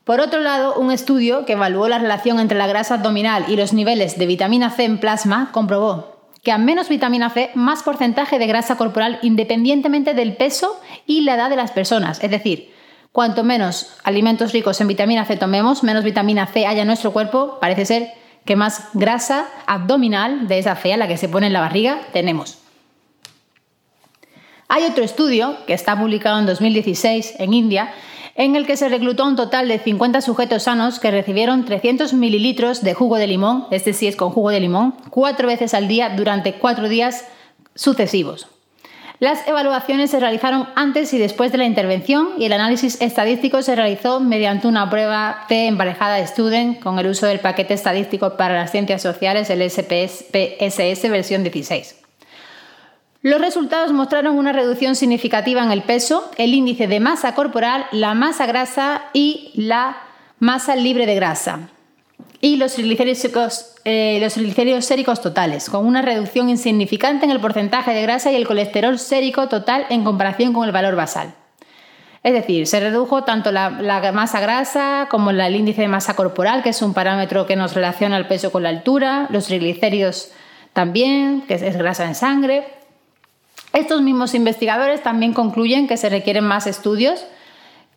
Por 0.04 0.20
otro 0.20 0.42
lado, 0.42 0.76
un 0.76 0.92
estudio 0.92 1.46
que 1.46 1.54
evaluó 1.54 1.88
la 1.88 1.98
relación 1.98 2.40
entre 2.40 2.58
la 2.58 2.68
grasa 2.68 2.96
abdominal 2.96 3.46
y 3.48 3.56
los 3.56 3.74
niveles 3.74 4.18
de 4.18 4.28
vitamina 4.28 4.70
C 4.70 4.84
en 4.84 5.00
plasma 5.00 5.50
comprobó 5.52 6.16
que 6.46 6.52
a 6.52 6.60
menos 6.60 6.90
vitamina 6.90 7.32
C, 7.32 7.50
más 7.56 7.82
porcentaje 7.82 8.38
de 8.38 8.46
grasa 8.46 8.78
corporal 8.78 9.18
independientemente 9.24 10.14
del 10.14 10.38
peso 10.38 10.80
y 11.08 11.22
la 11.22 11.34
edad 11.34 11.50
de 11.50 11.56
las 11.56 11.72
personas. 11.72 12.24
Es 12.24 12.30
decir, 12.30 12.72
cuanto 13.12 13.44
menos 13.44 13.96
alimentos 14.04 14.54
ricos 14.54 14.80
en 14.80 14.88
vitamina 14.88 15.26
C 15.26 15.38
tomemos, 15.38 15.82
menos 15.82 16.04
vitamina 16.04 16.46
C 16.46 16.68
haya 16.68 16.84
en 16.84 16.88
nuestro 16.88 17.12
cuerpo, 17.12 17.58
parece 17.60 17.86
ser 17.88 18.14
que 18.46 18.56
más 18.56 18.90
grasa 18.94 19.48
abdominal 19.66 20.48
de 20.48 20.60
esa 20.60 20.76
fea, 20.76 20.98
la 20.98 21.08
que 21.08 21.18
se 21.18 21.28
pone 21.28 21.48
en 21.48 21.54
la 21.54 21.62
barriga, 21.62 22.02
tenemos. 22.14 22.60
Hay 24.68 24.84
otro 24.84 25.04
estudio 25.04 25.58
que 25.66 25.74
está 25.74 26.00
publicado 26.00 26.38
en 26.38 26.46
2016 26.46 27.36
en 27.40 27.54
India 27.56 27.92
en 28.36 28.58
el 28.58 28.68
que 28.68 28.76
se 28.76 28.90
reclutó 28.90 29.26
un 29.26 29.38
total 29.38 29.70
de 29.70 29.80
50 29.80 30.20
sujetos 30.20 30.64
sanos 30.64 31.00
que 31.00 31.10
recibieron 31.10 31.64
300 31.64 32.14
mililitros 32.14 32.84
de 32.84 32.94
jugo 32.94 33.16
de 33.16 33.28
limón, 33.28 33.66
este 33.72 33.94
sí 33.94 34.08
es 34.08 34.18
con 34.18 34.32
jugo 34.32 34.50
de 34.50 34.60
limón, 34.60 34.94
cuatro 35.10 35.48
veces 35.48 35.74
al 35.74 35.88
día 35.88 36.10
durante 36.10 36.54
cuatro 36.54 36.90
días 36.90 37.28
sucesivos. 37.76 38.48
Las 39.20 39.48
evaluaciones 39.48 40.12
se 40.12 40.20
realizaron 40.20 40.68
antes 40.76 41.14
y 41.14 41.18
después 41.18 41.54
de 41.54 41.58
la 41.58 41.64
intervención 41.64 42.32
y 42.38 42.44
el 42.46 42.52
análisis 42.52 43.00
estadístico 43.02 43.62
se 43.62 43.74
realizó 43.74 44.20
mediante 44.20 44.68
una 44.68 44.90
prueba 44.90 45.46
de 45.48 45.68
emparejada 45.68 46.16
de 46.16 46.28
Student 46.28 46.82
con 46.82 47.00
el 47.00 47.08
uso 47.08 47.26
del 47.26 47.40
paquete 47.40 47.74
estadístico 47.74 48.36
para 48.36 48.56
las 48.56 48.72
ciencias 48.72 49.02
sociales, 49.02 49.50
el 49.50 49.70
SPSS 49.70 51.10
versión 51.10 51.44
16. 51.44 52.05
Los 53.26 53.42
resultados 53.42 53.92
mostraron 53.92 54.38
una 54.38 54.54
reducción 54.54 54.96
significativa 54.96 55.64
en 55.64 55.72
el 55.72 55.82
peso, 55.82 56.30
el 56.38 56.54
índice 56.54 56.86
de 56.86 57.00
masa 57.00 57.34
corporal, 57.34 57.88
la 57.92 58.14
masa 58.14 58.46
grasa 58.46 59.06
y 59.14 59.50
la 59.56 59.98
masa 60.38 60.76
libre 60.76 61.08
de 61.08 61.16
grasa 61.16 61.70
y 62.40 62.58
los 62.58 62.76
triglicéridos, 62.76 63.74
eh, 63.84 64.20
los 64.22 64.36
triglicéridos 64.36 64.86
séricos 64.86 65.24
totales, 65.24 65.72
con 65.72 65.88
una 65.88 66.04
reducción 66.04 66.50
insignificante 66.50 67.26
en 67.26 67.32
el 67.32 67.40
porcentaje 67.40 67.96
de 67.96 68.04
grasa 68.04 68.32
y 68.32 68.36
el 68.36 68.46
colesterol 68.46 69.00
sérico 69.00 69.48
total 69.48 69.88
en 69.90 70.04
comparación 70.04 70.54
con 70.54 70.68
el 70.68 70.72
valor 70.72 70.96
basal. 70.96 71.34
Es 72.22 72.34
decir, 72.34 72.68
se 72.68 72.80
redujo 72.80 73.24
tanto 73.24 73.52
la, 73.52 73.72
masa 74.14 74.40
grasa 74.40 75.08
como 75.10 75.32
el 75.32 75.56
índice 75.56 75.82
de 75.82 75.88
masa 75.88 76.16
corporal, 76.16 76.62
que 76.62 76.70
es 76.70 76.82
un 76.84 76.94
parámetro 76.94 77.48
que 77.48 77.56
nos 77.56 77.74
relaciona 77.74 78.18
el 78.18 78.28
peso 78.28 78.52
con 78.52 78.62
la 78.62 78.70
altura, 78.70 79.26
los 79.32 79.48
triglicéridos 79.48 80.32
también, 80.74 81.42
que 81.48 81.56
es 81.56 81.76
grasa 81.76 82.06
en 82.06 82.14
sangre, 82.14 82.85
estos 83.76 84.02
mismos 84.02 84.34
investigadores 84.34 85.04
también 85.04 85.34
concluyen 85.34 85.88
que 85.88 85.98
se 85.98 86.10
requieren 86.10 86.46
más 86.46 86.66
estudios 86.66 87.26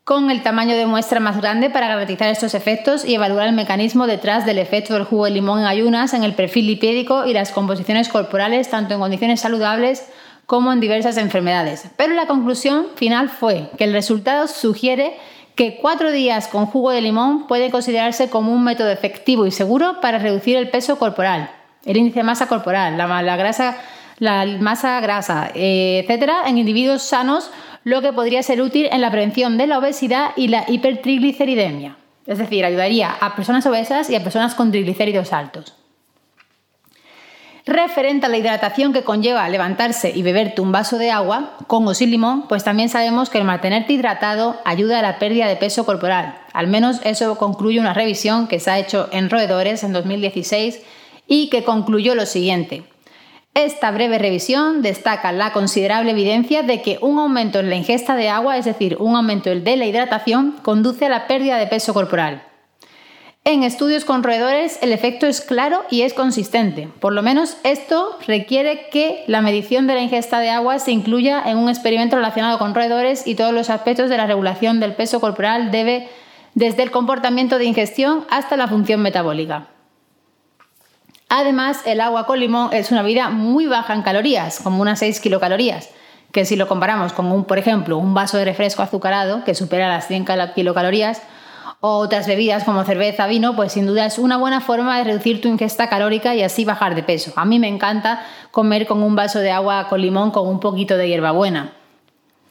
con 0.02 0.30
el 0.30 0.42
tamaño 0.42 0.74
de 0.74 0.86
muestra 0.86 1.20
más 1.20 1.40
grande 1.40 1.70
para 1.70 1.86
garantizar 1.86 2.28
estos 2.30 2.54
efectos 2.54 3.04
y 3.04 3.14
evaluar 3.14 3.46
el 3.46 3.54
mecanismo 3.54 4.06
detrás 4.06 4.44
del 4.44 4.58
efecto 4.58 4.94
del 4.94 5.04
jugo 5.04 5.26
de 5.26 5.32
limón 5.32 5.60
en 5.60 5.66
ayunas 5.66 6.14
en 6.14 6.24
el 6.24 6.34
perfil 6.34 6.66
lipídico 6.66 7.26
y 7.26 7.32
las 7.32 7.52
composiciones 7.52 8.08
corporales 8.08 8.70
tanto 8.70 8.94
en 8.94 9.00
condiciones 9.00 9.40
saludables 9.40 10.08
como 10.46 10.72
en 10.72 10.80
diversas 10.80 11.16
enfermedades. 11.16 11.84
Pero 11.96 12.14
la 12.14 12.26
conclusión 12.26 12.86
final 12.96 13.28
fue 13.28 13.68
que 13.76 13.84
el 13.84 13.92
resultado 13.92 14.48
sugiere 14.48 15.14
que 15.54 15.76
cuatro 15.80 16.10
días 16.10 16.48
con 16.48 16.66
jugo 16.66 16.90
de 16.90 17.02
limón 17.02 17.46
puede 17.46 17.70
considerarse 17.70 18.30
como 18.30 18.52
un 18.52 18.64
método 18.64 18.90
efectivo 18.90 19.46
y 19.46 19.50
seguro 19.50 20.00
para 20.00 20.18
reducir 20.18 20.56
el 20.56 20.70
peso 20.70 20.98
corporal, 20.98 21.50
el 21.84 21.98
índice 21.98 22.20
de 22.20 22.24
masa 22.24 22.48
corporal, 22.48 22.96
la, 22.96 23.22
la 23.22 23.36
grasa 23.36 23.76
la 24.18 24.44
masa 24.46 25.00
grasa, 25.00 25.50
eh, 25.54 26.00
etcétera, 26.02 26.42
en 26.46 26.58
individuos 26.58 27.02
sanos, 27.02 27.50
lo 27.84 28.02
que 28.02 28.12
podría 28.12 28.42
ser 28.42 28.60
útil 28.60 28.88
en 28.90 29.00
la 29.00 29.10
prevención 29.10 29.56
de 29.58 29.66
la 29.66 29.78
obesidad 29.78 30.30
y 30.36 30.48
la 30.48 30.64
hipertrigliceridemia. 30.68 31.96
Es 32.26 32.38
decir, 32.38 32.64
ayudaría 32.64 33.10
a 33.10 33.34
personas 33.34 33.64
obesas 33.66 34.10
y 34.10 34.16
a 34.16 34.22
personas 34.22 34.54
con 34.54 34.70
triglicéridos 34.70 35.32
altos. 35.32 35.74
Referente 37.64 38.24
a 38.24 38.28
la 38.30 38.38
hidratación 38.38 38.94
que 38.94 39.04
conlleva 39.04 39.46
levantarse 39.48 40.10
y 40.14 40.22
beberte 40.22 40.62
un 40.62 40.72
vaso 40.72 40.96
de 40.96 41.10
agua, 41.10 41.56
con 41.66 41.86
o 41.86 41.92
sin 41.92 42.10
limón, 42.10 42.48
pues 42.48 42.64
también 42.64 42.88
sabemos 42.88 43.28
que 43.28 43.36
el 43.36 43.44
mantenerte 43.44 43.92
hidratado 43.92 44.56
ayuda 44.64 44.98
a 44.98 45.02
la 45.02 45.18
pérdida 45.18 45.46
de 45.46 45.56
peso 45.56 45.84
corporal. 45.84 46.38
Al 46.54 46.66
menos 46.66 47.00
eso 47.04 47.36
concluye 47.36 47.78
una 47.78 47.92
revisión 47.92 48.48
que 48.48 48.58
se 48.58 48.70
ha 48.70 48.78
hecho 48.78 49.10
en 49.12 49.28
roedores 49.28 49.84
en 49.84 49.92
2016 49.92 50.82
y 51.26 51.50
que 51.50 51.62
concluyó 51.62 52.14
lo 52.14 52.24
siguiente. 52.24 52.84
Esta 53.58 53.90
breve 53.90 54.18
revisión 54.18 54.82
destaca 54.82 55.32
la 55.32 55.52
considerable 55.52 56.12
evidencia 56.12 56.62
de 56.62 56.80
que 56.80 56.98
un 57.00 57.18
aumento 57.18 57.58
en 57.58 57.68
la 57.68 57.74
ingesta 57.74 58.14
de 58.14 58.28
agua, 58.28 58.56
es 58.56 58.66
decir, 58.66 58.96
un 59.00 59.16
aumento 59.16 59.50
de 59.50 59.76
la 59.76 59.84
hidratación, 59.84 60.52
conduce 60.62 61.06
a 61.06 61.08
la 61.08 61.26
pérdida 61.26 61.58
de 61.58 61.66
peso 61.66 61.92
corporal. 61.92 62.44
En 63.42 63.64
estudios 63.64 64.04
con 64.04 64.22
roedores 64.22 64.78
el 64.80 64.92
efecto 64.92 65.26
es 65.26 65.40
claro 65.40 65.82
y 65.90 66.02
es 66.02 66.14
consistente. 66.14 66.88
Por 67.00 67.12
lo 67.12 67.20
menos 67.24 67.56
esto 67.64 68.16
requiere 68.28 68.86
que 68.92 69.24
la 69.26 69.42
medición 69.42 69.88
de 69.88 69.94
la 69.94 70.02
ingesta 70.02 70.38
de 70.38 70.50
agua 70.50 70.78
se 70.78 70.92
incluya 70.92 71.42
en 71.44 71.58
un 71.58 71.68
experimento 71.68 72.14
relacionado 72.14 72.60
con 72.60 72.76
roedores 72.76 73.26
y 73.26 73.34
todos 73.34 73.52
los 73.52 73.70
aspectos 73.70 74.08
de 74.08 74.18
la 74.18 74.28
regulación 74.28 74.78
del 74.78 74.94
peso 74.94 75.18
corporal 75.18 75.72
debe 75.72 76.08
desde 76.54 76.84
el 76.84 76.92
comportamiento 76.92 77.58
de 77.58 77.64
ingestión 77.64 78.24
hasta 78.30 78.56
la 78.56 78.68
función 78.68 79.02
metabólica. 79.02 79.66
Además, 81.28 81.82
el 81.84 82.00
agua 82.00 82.26
con 82.26 82.40
limón 82.40 82.70
es 82.72 82.90
una 82.90 83.02
bebida 83.02 83.28
muy 83.28 83.66
baja 83.66 83.94
en 83.94 84.02
calorías, 84.02 84.60
como 84.60 84.80
unas 84.80 84.98
6 85.00 85.20
kilocalorías, 85.20 85.90
que 86.32 86.44
si 86.44 86.56
lo 86.56 86.68
comparamos 86.68 87.12
con, 87.12 87.26
un, 87.30 87.44
por 87.44 87.58
ejemplo, 87.58 87.98
un 87.98 88.14
vaso 88.14 88.38
de 88.38 88.46
refresco 88.46 88.82
azucarado, 88.82 89.44
que 89.44 89.54
supera 89.54 89.88
las 89.88 90.08
100 90.08 90.26
kilocalorías, 90.54 91.22
o 91.80 91.98
otras 91.98 92.26
bebidas 92.26 92.64
como 92.64 92.82
cerveza, 92.84 93.26
vino, 93.26 93.54
pues 93.54 93.72
sin 93.72 93.86
duda 93.86 94.06
es 94.06 94.18
una 94.18 94.36
buena 94.36 94.60
forma 94.60 94.98
de 94.98 95.04
reducir 95.04 95.40
tu 95.40 95.48
ingesta 95.48 95.88
calórica 95.88 96.34
y 96.34 96.42
así 96.42 96.64
bajar 96.64 96.94
de 96.94 97.02
peso. 97.02 97.32
A 97.36 97.44
mí 97.44 97.58
me 97.58 97.68
encanta 97.68 98.24
comer 98.50 98.86
con 98.86 99.02
un 99.02 99.14
vaso 99.14 99.38
de 99.38 99.52
agua 99.52 99.86
con 99.88 100.00
limón 100.00 100.30
con 100.32 100.48
un 100.48 100.60
poquito 100.60 100.96
de 100.96 101.08
hierbabuena. 101.08 101.72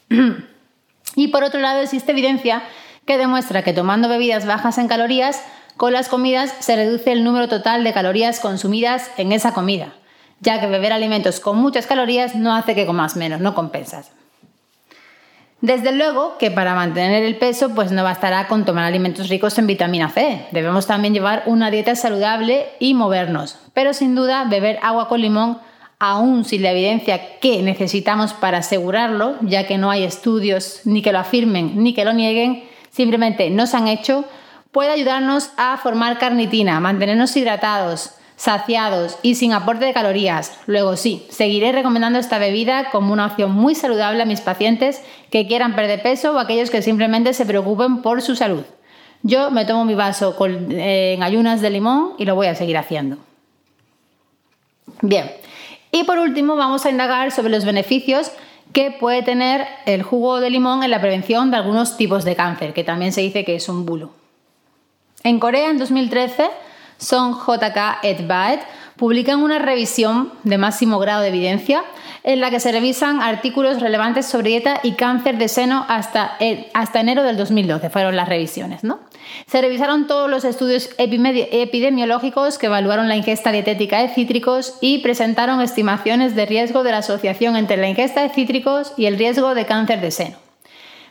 y 1.15 1.27
por 1.27 1.43
otro 1.43 1.59
lado 1.59 1.81
existe 1.81 2.13
evidencia 2.13 2.63
que 3.05 3.17
demuestra 3.17 3.63
que 3.63 3.73
tomando 3.73 4.07
bebidas 4.07 4.45
bajas 4.45 4.77
en 4.77 4.87
calorías, 4.87 5.43
con 5.77 5.93
las 5.93 6.09
comidas 6.09 6.53
se 6.59 6.75
reduce 6.75 7.11
el 7.11 7.23
número 7.23 7.47
total 7.47 7.83
de 7.83 7.93
calorías 7.93 8.39
consumidas 8.39 9.09
en 9.17 9.31
esa 9.31 9.53
comida, 9.53 9.93
ya 10.41 10.59
que 10.59 10.67
beber 10.67 10.91
alimentos 10.91 11.39
con 11.39 11.57
muchas 11.57 11.87
calorías 11.87 12.35
no 12.35 12.53
hace 12.55 12.75
que 12.75 12.85
comas 12.85 13.15
menos, 13.15 13.39
no 13.39 13.53
compensas. 13.53 14.11
Desde 15.61 15.91
luego 15.91 16.37
que 16.37 16.51
para 16.51 16.75
mantener 16.75 17.23
el 17.23 17.35
peso 17.35 17.73
pues 17.73 17.91
no 17.91 18.03
bastará 18.03 18.47
con 18.47 18.63
tomar 18.63 18.83
alimentos 18.83 19.27
ricos 19.27 19.57
en 19.57 19.65
vitamina 19.65 20.09
C. 20.09 20.45
Debemos 20.51 20.85
también 20.85 21.15
llevar 21.15 21.43
una 21.47 21.71
dieta 21.71 21.95
saludable 21.95 22.67
y 22.79 22.93
movernos. 22.93 23.57
Pero 23.73 23.93
sin 23.93 24.13
duda 24.13 24.45
beber 24.45 24.77
agua 24.83 25.07
con 25.07 25.19
limón, 25.19 25.57
aún 25.97 26.45
sin 26.45 26.61
la 26.61 26.71
evidencia 26.71 27.39
que 27.39 27.63
necesitamos 27.63 28.33
para 28.33 28.59
asegurarlo, 28.59 29.35
ya 29.41 29.65
que 29.65 29.79
no 29.79 29.89
hay 29.89 30.03
estudios 30.03 30.81
ni 30.85 31.01
que 31.01 31.11
lo 31.11 31.19
afirmen 31.19 31.83
ni 31.83 31.95
que 31.95 32.05
lo 32.05 32.13
nieguen, 32.13 32.63
simplemente 32.91 33.49
no 33.49 33.65
se 33.65 33.77
han 33.77 33.87
hecho, 33.87 34.25
puede 34.71 34.91
ayudarnos 34.91 35.51
a 35.57 35.77
formar 35.77 36.17
carnitina, 36.19 36.79
mantenernos 36.79 37.35
hidratados, 37.35 38.11
saciados 38.37 39.17
y 39.23 39.35
sin 39.35 39.51
aporte 39.51 39.85
de 39.85 39.93
calorías. 39.93 40.57
Luego 40.67 40.95
sí, 40.95 41.25
seguiré 41.29 41.71
recomendando 41.71 42.19
esta 42.19 42.37
bebida 42.37 42.89
como 42.91 43.11
una 43.11 43.25
opción 43.25 43.51
muy 43.51 43.75
saludable 43.75 44.21
a 44.21 44.27
mis 44.27 44.41
pacientes 44.41 45.01
que 45.31 45.47
quieran 45.47 45.75
perder 45.75 46.01
peso 46.01 46.33
o 46.33 46.39
aquellos 46.39 46.69
que 46.69 46.81
simplemente 46.81 47.33
se 47.33 47.45
preocupen 47.45 48.01
por 48.01 48.21
su 48.21 48.35
salud. 48.35 48.63
Yo 49.23 49.49
me 49.51 49.65
tomo 49.65 49.83
mi 49.83 49.95
vaso 49.95 50.35
eh, 50.47 51.15
en 51.17 51.23
ayunas 51.23 51.61
de 51.61 51.71
limón 51.71 52.13
y 52.17 52.25
lo 52.25 52.35
voy 52.35 52.47
a 52.47 52.55
seguir 52.55 52.77
haciendo. 52.77 53.17
Bien, 55.01 55.31
y 55.91 56.03
por 56.03 56.19
último 56.19 56.55
vamos 56.55 56.85
a 56.85 56.89
indagar 56.91 57.31
sobre 57.31 57.51
los 57.51 57.65
beneficios 57.65 58.31
que 58.73 58.91
puede 58.91 59.23
tener 59.23 59.65
el 59.85 60.03
jugo 60.03 60.39
de 60.39 60.49
limón 60.49 60.83
en 60.83 60.91
la 60.91 61.01
prevención 61.01 61.49
de 61.49 61.57
algunos 61.57 61.97
tipos 61.97 62.23
de 62.23 62.35
cáncer, 62.35 62.73
que 62.73 62.83
también 62.83 63.13
se 63.13 63.21
dice 63.21 63.43
que 63.43 63.55
es 63.55 63.67
un 63.69 63.85
bulo. 63.85 64.11
En 65.27 65.39
Corea 65.39 65.69
en 65.69 65.77
2013 65.77 66.49
son 66.97 67.33
JK 67.33 67.99
et 68.01 68.25
Baet, 68.25 68.61
publican 68.95 69.43
una 69.43 69.59
revisión 69.59 70.31
de 70.45 70.57
máximo 70.57 70.99
grado 70.99 71.21
de 71.21 71.27
evidencia 71.27 71.83
en 72.23 72.39
la 72.39 72.49
que 72.49 72.61
se 72.61 72.71
revisan 72.71 73.21
artículos 73.21 73.81
relevantes 73.81 74.25
sobre 74.25 74.51
dieta 74.51 74.79
y 74.83 74.93
cáncer 74.93 75.37
de 75.37 75.49
seno 75.49 75.85
hasta, 75.89 76.37
hasta 76.73 77.01
enero 77.01 77.23
del 77.23 77.35
2012, 77.35 77.89
fueron 77.89 78.15
las 78.15 78.29
revisiones. 78.29 78.85
¿no? 78.85 78.99
Se 79.47 79.59
revisaron 79.59 80.07
todos 80.07 80.29
los 80.29 80.45
estudios 80.45 80.91
epidemiológicos 80.97 82.57
que 82.57 82.67
evaluaron 82.67 83.09
la 83.09 83.17
ingesta 83.17 83.51
dietética 83.51 83.99
de 83.99 84.07
cítricos 84.07 84.75
y 84.79 84.99
presentaron 84.99 85.59
estimaciones 85.59 86.35
de 86.37 86.45
riesgo 86.45 86.83
de 86.83 86.91
la 86.91 86.99
asociación 86.99 87.57
entre 87.57 87.75
la 87.75 87.89
ingesta 87.89 88.21
de 88.21 88.29
cítricos 88.29 88.93
y 88.95 89.07
el 89.07 89.17
riesgo 89.17 89.55
de 89.55 89.65
cáncer 89.65 89.99
de 89.99 90.11
seno. 90.11 90.46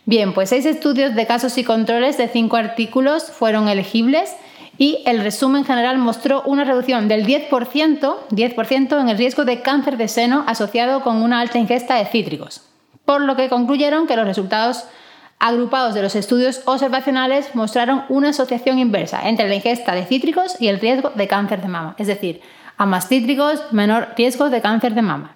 Bien, 0.08 0.32
pues 0.32 0.50
seis 0.50 0.64
estudios 0.66 1.16
de 1.16 1.26
casos 1.26 1.58
y 1.58 1.64
controles 1.64 2.16
de 2.16 2.28
cinco 2.28 2.56
artículos 2.56 3.24
fueron 3.24 3.68
elegibles 3.68 4.36
y 4.78 5.02
el 5.04 5.20
resumen 5.20 5.64
general 5.64 5.98
mostró 5.98 6.42
una 6.42 6.62
reducción 6.62 7.08
del 7.08 7.26
10%, 7.26 8.16
10 8.30 8.54
en 8.92 9.08
el 9.08 9.18
riesgo 9.18 9.44
de 9.44 9.62
cáncer 9.62 9.96
de 9.96 10.06
seno 10.06 10.44
asociado 10.46 11.02
con 11.02 11.22
una 11.22 11.40
alta 11.40 11.58
ingesta 11.58 11.96
de 11.96 12.06
cítricos, 12.06 12.62
por 13.04 13.20
lo 13.20 13.34
que 13.34 13.48
concluyeron 13.48 14.06
que 14.06 14.14
los 14.14 14.28
resultados 14.28 14.84
agrupados 15.40 15.94
de 15.94 16.02
los 16.02 16.14
estudios 16.14 16.62
observacionales 16.66 17.56
mostraron 17.56 18.04
una 18.08 18.28
asociación 18.28 18.78
inversa 18.78 19.28
entre 19.28 19.48
la 19.48 19.56
ingesta 19.56 19.92
de 19.96 20.06
cítricos 20.06 20.54
y 20.60 20.68
el 20.68 20.78
riesgo 20.78 21.10
de 21.16 21.26
cáncer 21.26 21.62
de 21.62 21.68
mama, 21.68 21.96
es 21.98 22.06
decir, 22.06 22.42
a 22.76 22.86
más 22.86 23.08
cítricos, 23.08 23.72
menor 23.72 24.10
riesgo 24.16 24.50
de 24.50 24.60
cáncer 24.60 24.94
de 24.94 25.02
mama. 25.02 25.35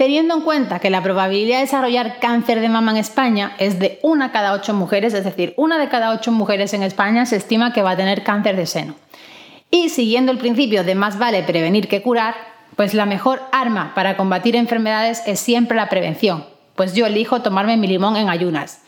Teniendo 0.00 0.34
en 0.34 0.40
cuenta 0.40 0.78
que 0.78 0.88
la 0.88 1.02
probabilidad 1.02 1.56
de 1.56 1.64
desarrollar 1.64 2.20
cáncer 2.20 2.60
de 2.60 2.70
mama 2.70 2.92
en 2.92 2.96
España 2.96 3.52
es 3.58 3.78
de 3.78 3.98
una 4.02 4.32
cada 4.32 4.54
ocho 4.54 4.72
mujeres, 4.72 5.12
es 5.12 5.24
decir, 5.24 5.52
una 5.58 5.78
de 5.78 5.90
cada 5.90 6.14
ocho 6.14 6.32
mujeres 6.32 6.72
en 6.72 6.82
España 6.82 7.26
se 7.26 7.36
estima 7.36 7.74
que 7.74 7.82
va 7.82 7.90
a 7.90 7.96
tener 7.98 8.22
cáncer 8.22 8.56
de 8.56 8.64
seno. 8.64 8.94
Y 9.70 9.90
siguiendo 9.90 10.32
el 10.32 10.38
principio 10.38 10.84
de 10.84 10.94
más 10.94 11.18
vale 11.18 11.42
prevenir 11.42 11.86
que 11.86 12.00
curar, 12.00 12.34
pues 12.76 12.94
la 12.94 13.04
mejor 13.04 13.42
arma 13.52 13.92
para 13.94 14.16
combatir 14.16 14.56
enfermedades 14.56 15.22
es 15.26 15.38
siempre 15.38 15.76
la 15.76 15.90
prevención, 15.90 16.46
pues 16.76 16.94
yo 16.94 17.04
elijo 17.04 17.42
tomarme 17.42 17.76
mi 17.76 17.86
limón 17.86 18.16
en 18.16 18.30
ayunas. 18.30 18.80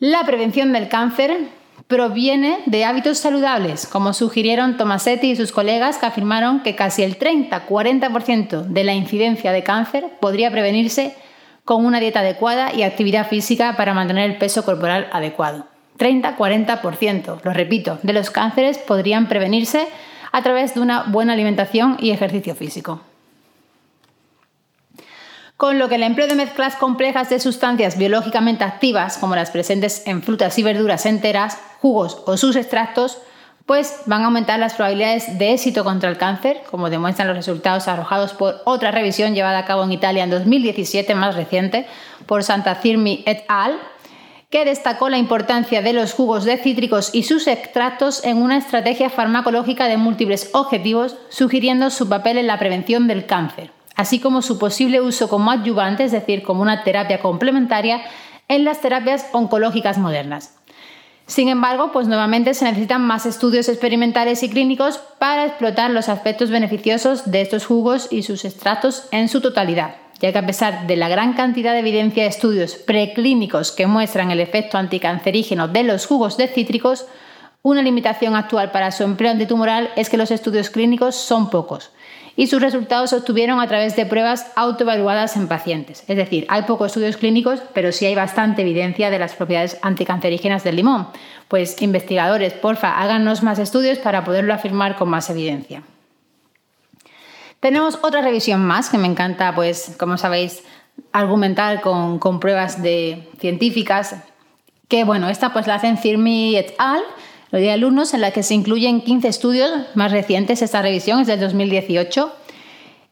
La 0.00 0.24
prevención 0.24 0.72
del 0.72 0.88
cáncer 0.88 1.46
proviene 1.94 2.58
de 2.66 2.84
hábitos 2.84 3.18
saludables, 3.18 3.86
como 3.86 4.14
sugirieron 4.14 4.76
Tomasetti 4.76 5.30
y 5.30 5.36
sus 5.36 5.52
colegas 5.52 5.96
que 5.96 6.06
afirmaron 6.06 6.64
que 6.64 6.74
casi 6.74 7.04
el 7.04 7.20
30-40% 7.20 8.64
de 8.64 8.82
la 8.82 8.94
incidencia 8.94 9.52
de 9.52 9.62
cáncer 9.62 10.08
podría 10.20 10.50
prevenirse 10.50 11.14
con 11.64 11.86
una 11.86 12.00
dieta 12.00 12.18
adecuada 12.18 12.74
y 12.74 12.82
actividad 12.82 13.28
física 13.28 13.76
para 13.76 13.94
mantener 13.94 14.28
el 14.28 14.38
peso 14.38 14.64
corporal 14.64 15.06
adecuado. 15.12 15.66
30-40%, 16.00 17.42
lo 17.44 17.52
repito, 17.52 18.00
de 18.02 18.12
los 18.12 18.30
cánceres 18.30 18.78
podrían 18.78 19.28
prevenirse 19.28 19.86
a 20.32 20.42
través 20.42 20.74
de 20.74 20.80
una 20.80 21.04
buena 21.04 21.34
alimentación 21.34 21.96
y 22.00 22.10
ejercicio 22.10 22.56
físico 22.56 23.02
con 25.64 25.78
lo 25.78 25.88
que 25.88 25.94
el 25.94 26.02
empleo 26.02 26.28
de 26.28 26.34
mezclas 26.34 26.76
complejas 26.76 27.30
de 27.30 27.40
sustancias 27.40 27.96
biológicamente 27.96 28.64
activas, 28.64 29.16
como 29.16 29.34
las 29.34 29.50
presentes 29.50 30.02
en 30.04 30.22
frutas 30.22 30.58
y 30.58 30.62
verduras 30.62 31.06
enteras, 31.06 31.58
jugos 31.80 32.22
o 32.26 32.36
sus 32.36 32.54
extractos, 32.54 33.16
pues 33.64 34.02
van 34.04 34.20
a 34.20 34.24
aumentar 34.26 34.58
las 34.58 34.74
probabilidades 34.74 35.38
de 35.38 35.54
éxito 35.54 35.82
contra 35.82 36.10
el 36.10 36.18
cáncer, 36.18 36.60
como 36.70 36.90
demuestran 36.90 37.28
los 37.28 37.36
resultados 37.38 37.88
arrojados 37.88 38.34
por 38.34 38.60
otra 38.66 38.90
revisión 38.90 39.34
llevada 39.34 39.60
a 39.60 39.64
cabo 39.64 39.84
en 39.84 39.92
Italia 39.92 40.24
en 40.24 40.28
2017, 40.28 41.14
más 41.14 41.34
reciente, 41.34 41.86
por 42.26 42.44
Santa 42.44 42.74
Cirmi 42.74 43.22
et 43.24 43.46
al., 43.48 43.78
que 44.50 44.66
destacó 44.66 45.08
la 45.08 45.16
importancia 45.16 45.80
de 45.80 45.94
los 45.94 46.12
jugos 46.12 46.44
de 46.44 46.58
cítricos 46.58 47.08
y 47.14 47.22
sus 47.22 47.46
extractos 47.46 48.22
en 48.22 48.36
una 48.36 48.58
estrategia 48.58 49.08
farmacológica 49.08 49.88
de 49.88 49.96
múltiples 49.96 50.50
objetivos, 50.52 51.16
sugiriendo 51.30 51.88
su 51.88 52.06
papel 52.06 52.36
en 52.36 52.48
la 52.48 52.58
prevención 52.58 53.08
del 53.08 53.24
cáncer 53.24 53.73
así 53.96 54.20
como 54.20 54.42
su 54.42 54.58
posible 54.58 55.00
uso 55.00 55.28
como 55.28 55.50
adyuvante, 55.50 56.04
es 56.04 56.12
decir, 56.12 56.42
como 56.42 56.62
una 56.62 56.84
terapia 56.84 57.20
complementaria 57.20 58.02
en 58.48 58.64
las 58.64 58.80
terapias 58.80 59.26
oncológicas 59.32 59.98
modernas. 59.98 60.56
Sin 61.26 61.48
embargo, 61.48 61.90
pues 61.90 62.06
nuevamente 62.06 62.52
se 62.52 62.66
necesitan 62.66 63.00
más 63.00 63.24
estudios 63.24 63.68
experimentales 63.70 64.42
y 64.42 64.50
clínicos 64.50 64.98
para 65.18 65.46
explotar 65.46 65.90
los 65.90 66.10
aspectos 66.10 66.50
beneficiosos 66.50 67.30
de 67.30 67.40
estos 67.40 67.64
jugos 67.64 68.08
y 68.10 68.22
sus 68.22 68.44
extractos 68.44 69.08
en 69.10 69.30
su 69.30 69.40
totalidad, 69.40 69.94
ya 70.20 70.32
que 70.32 70.38
a 70.38 70.46
pesar 70.46 70.86
de 70.86 70.96
la 70.96 71.08
gran 71.08 71.32
cantidad 71.32 71.72
de 71.72 71.78
evidencia 71.78 72.24
de 72.24 72.28
estudios 72.28 72.74
preclínicos 72.74 73.72
que 73.72 73.86
muestran 73.86 74.30
el 74.32 74.40
efecto 74.40 74.76
anticancerígeno 74.76 75.68
de 75.68 75.84
los 75.84 76.04
jugos 76.04 76.36
de 76.36 76.48
cítricos, 76.48 77.06
una 77.62 77.80
limitación 77.80 78.36
actual 78.36 78.70
para 78.70 78.92
su 78.92 79.04
empleo 79.04 79.30
antitumoral 79.30 79.88
es 79.96 80.10
que 80.10 80.18
los 80.18 80.30
estudios 80.30 80.68
clínicos 80.68 81.14
son 81.14 81.48
pocos 81.48 81.90
y 82.36 82.48
sus 82.48 82.60
resultados 82.60 83.10
se 83.10 83.16
obtuvieron 83.16 83.60
a 83.60 83.68
través 83.68 83.94
de 83.96 84.06
pruebas 84.06 84.46
autoevaluadas 84.56 85.36
en 85.36 85.48
pacientes. 85.48 86.04
Es 86.08 86.16
decir, 86.16 86.46
hay 86.48 86.62
pocos 86.62 86.88
estudios 86.88 87.16
clínicos, 87.16 87.60
pero 87.72 87.92
sí 87.92 88.06
hay 88.06 88.14
bastante 88.14 88.62
evidencia 88.62 89.10
de 89.10 89.18
las 89.18 89.34
propiedades 89.34 89.78
anticancerígenas 89.82 90.64
del 90.64 90.76
limón. 90.76 91.08
Pues 91.48 91.80
investigadores, 91.80 92.52
porfa, 92.52 93.00
háganos 93.00 93.42
más 93.42 93.58
estudios 93.58 93.98
para 93.98 94.24
poderlo 94.24 94.52
afirmar 94.52 94.96
con 94.96 95.08
más 95.08 95.30
evidencia. 95.30 95.82
Tenemos 97.60 97.98
otra 98.02 98.20
revisión 98.20 98.64
más 98.64 98.90
que 98.90 98.98
me 98.98 99.06
encanta, 99.06 99.54
pues, 99.54 99.94
como 99.98 100.18
sabéis, 100.18 100.64
argumentar 101.12 101.80
con, 101.80 102.18
con 102.18 102.40
pruebas 102.40 102.78
científicas. 103.38 104.16
Que 104.88 105.04
bueno, 105.04 105.30
esta 105.30 105.52
pues 105.52 105.66
la 105.66 105.76
hacen 105.76 105.96
Firmi 105.96 106.56
et 106.56 106.74
al 106.78 107.02
lo 107.50 107.58
de 107.58 107.70
alumnos, 107.70 108.14
en 108.14 108.20
la 108.20 108.30
que 108.30 108.42
se 108.42 108.54
incluyen 108.54 109.02
15 109.02 109.28
estudios 109.28 109.70
más 109.94 110.12
recientes. 110.12 110.62
Esta 110.62 110.82
revisión 110.82 111.20
es 111.20 111.26
del 111.26 111.40
2018. 111.40 112.32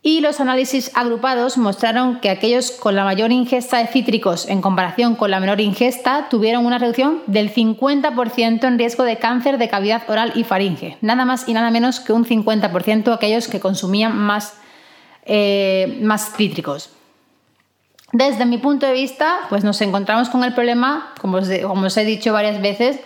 Y 0.04 0.20
los 0.20 0.40
análisis 0.40 0.90
agrupados 0.94 1.58
mostraron 1.58 2.18
que 2.18 2.28
aquellos 2.28 2.72
con 2.72 2.96
la 2.96 3.04
mayor 3.04 3.30
ingesta 3.30 3.78
de 3.78 3.86
cítricos 3.86 4.48
en 4.48 4.60
comparación 4.60 5.14
con 5.14 5.30
la 5.30 5.38
menor 5.38 5.60
ingesta 5.60 6.26
tuvieron 6.28 6.66
una 6.66 6.78
reducción 6.78 7.22
del 7.28 7.54
50% 7.54 8.64
en 8.64 8.78
riesgo 8.78 9.04
de 9.04 9.18
cáncer 9.18 9.58
de 9.58 9.68
cavidad 9.68 10.02
oral 10.10 10.32
y 10.34 10.42
faringe. 10.42 10.98
Nada 11.02 11.24
más 11.24 11.48
y 11.48 11.54
nada 11.54 11.70
menos 11.70 12.00
que 12.00 12.12
un 12.12 12.24
50% 12.24 13.14
aquellos 13.14 13.46
que 13.46 13.60
consumían 13.60 14.18
más, 14.18 14.54
eh, 15.24 16.00
más 16.02 16.34
cítricos. 16.34 16.90
Desde 18.12 18.44
mi 18.44 18.58
punto 18.58 18.86
de 18.86 18.92
vista, 18.94 19.38
pues 19.50 19.62
nos 19.62 19.80
encontramos 19.82 20.30
con 20.30 20.42
el 20.42 20.52
problema, 20.52 21.14
como 21.20 21.38
os 21.38 21.96
he 21.96 22.04
dicho 22.04 22.32
varias 22.32 22.60
veces, 22.60 22.98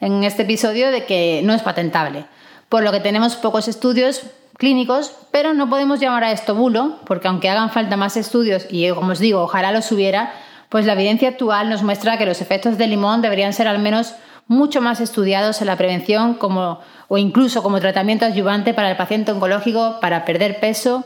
en 0.00 0.24
este 0.24 0.42
episodio 0.42 0.90
de 0.90 1.04
que 1.04 1.40
no 1.44 1.54
es 1.54 1.62
patentable, 1.62 2.26
por 2.68 2.82
lo 2.82 2.92
que 2.92 3.00
tenemos 3.00 3.36
pocos 3.36 3.68
estudios 3.68 4.22
clínicos, 4.56 5.12
pero 5.30 5.54
no 5.54 5.70
podemos 5.70 6.00
llamar 6.00 6.24
a 6.24 6.32
esto 6.32 6.54
bulo, 6.54 6.98
porque 7.06 7.28
aunque 7.28 7.48
hagan 7.48 7.70
falta 7.70 7.96
más 7.96 8.16
estudios, 8.16 8.66
y 8.70 8.90
como 8.90 9.12
os 9.12 9.18
digo, 9.18 9.42
ojalá 9.42 9.72
los 9.72 9.90
hubiera, 9.92 10.32
pues 10.68 10.84
la 10.84 10.92
evidencia 10.92 11.28
actual 11.30 11.70
nos 11.70 11.82
muestra 11.82 12.18
que 12.18 12.26
los 12.26 12.40
efectos 12.40 12.76
del 12.76 12.90
limón 12.90 13.22
deberían 13.22 13.52
ser 13.52 13.68
al 13.68 13.78
menos 13.78 14.14
mucho 14.48 14.80
más 14.80 15.00
estudiados 15.00 15.60
en 15.60 15.66
la 15.66 15.76
prevención 15.76 16.34
como, 16.34 16.80
o 17.08 17.18
incluso 17.18 17.62
como 17.62 17.80
tratamiento 17.80 18.24
adyuvante 18.24 18.74
para 18.74 18.90
el 18.90 18.96
paciente 18.96 19.30
oncológico 19.30 19.98
para 20.00 20.24
perder 20.24 20.58
peso 20.58 21.04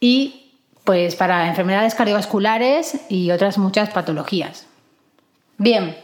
y 0.00 0.52
pues 0.84 1.14
para 1.14 1.48
enfermedades 1.48 1.94
cardiovasculares 1.94 3.00
y 3.08 3.30
otras 3.30 3.56
muchas 3.58 3.90
patologías. 3.90 4.66
Bien, 5.56 5.96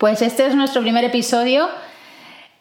pues 0.00 0.22
este 0.22 0.46
es 0.46 0.54
nuestro 0.54 0.80
primer 0.80 1.04
episodio. 1.04 1.68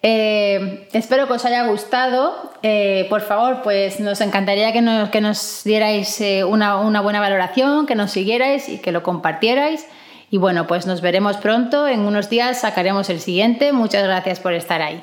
Eh, 0.04 0.90
espero 0.92 1.26
que 1.26 1.34
os 1.34 1.46
haya 1.46 1.66
gustado. 1.68 2.52
Eh, 2.64 3.08
por 3.10 3.22
favor, 3.22 3.62
pues 3.64 4.02
nos 4.02 4.20
encantaría 4.20 4.74
que 4.74 4.82
nos, 4.82 5.10
que 5.10 5.22
nos 5.22 5.64
dierais 5.64 6.20
eh, 6.20 6.44
una, 6.44 6.76
una 6.76 7.00
buena 7.00 7.22
valoración, 7.22 7.86
que 7.86 7.96
nos 7.96 8.12
siguierais 8.12 8.68
y 8.68 8.80
que 8.80 8.92
lo 8.92 9.04
compartierais. 9.04 9.88
Y 10.30 10.38
bueno, 10.38 10.68
pues 10.68 10.86
nos 10.86 11.00
veremos 11.00 11.38
pronto. 11.38 11.88
En 11.88 12.02
unos 12.02 12.30
días 12.30 12.60
sacaremos 12.60 13.10
el 13.10 13.22
siguiente. 13.22 13.72
Muchas 13.72 14.04
gracias 14.04 14.42
por 14.42 14.54
estar 14.54 14.82
ahí. 14.82 15.02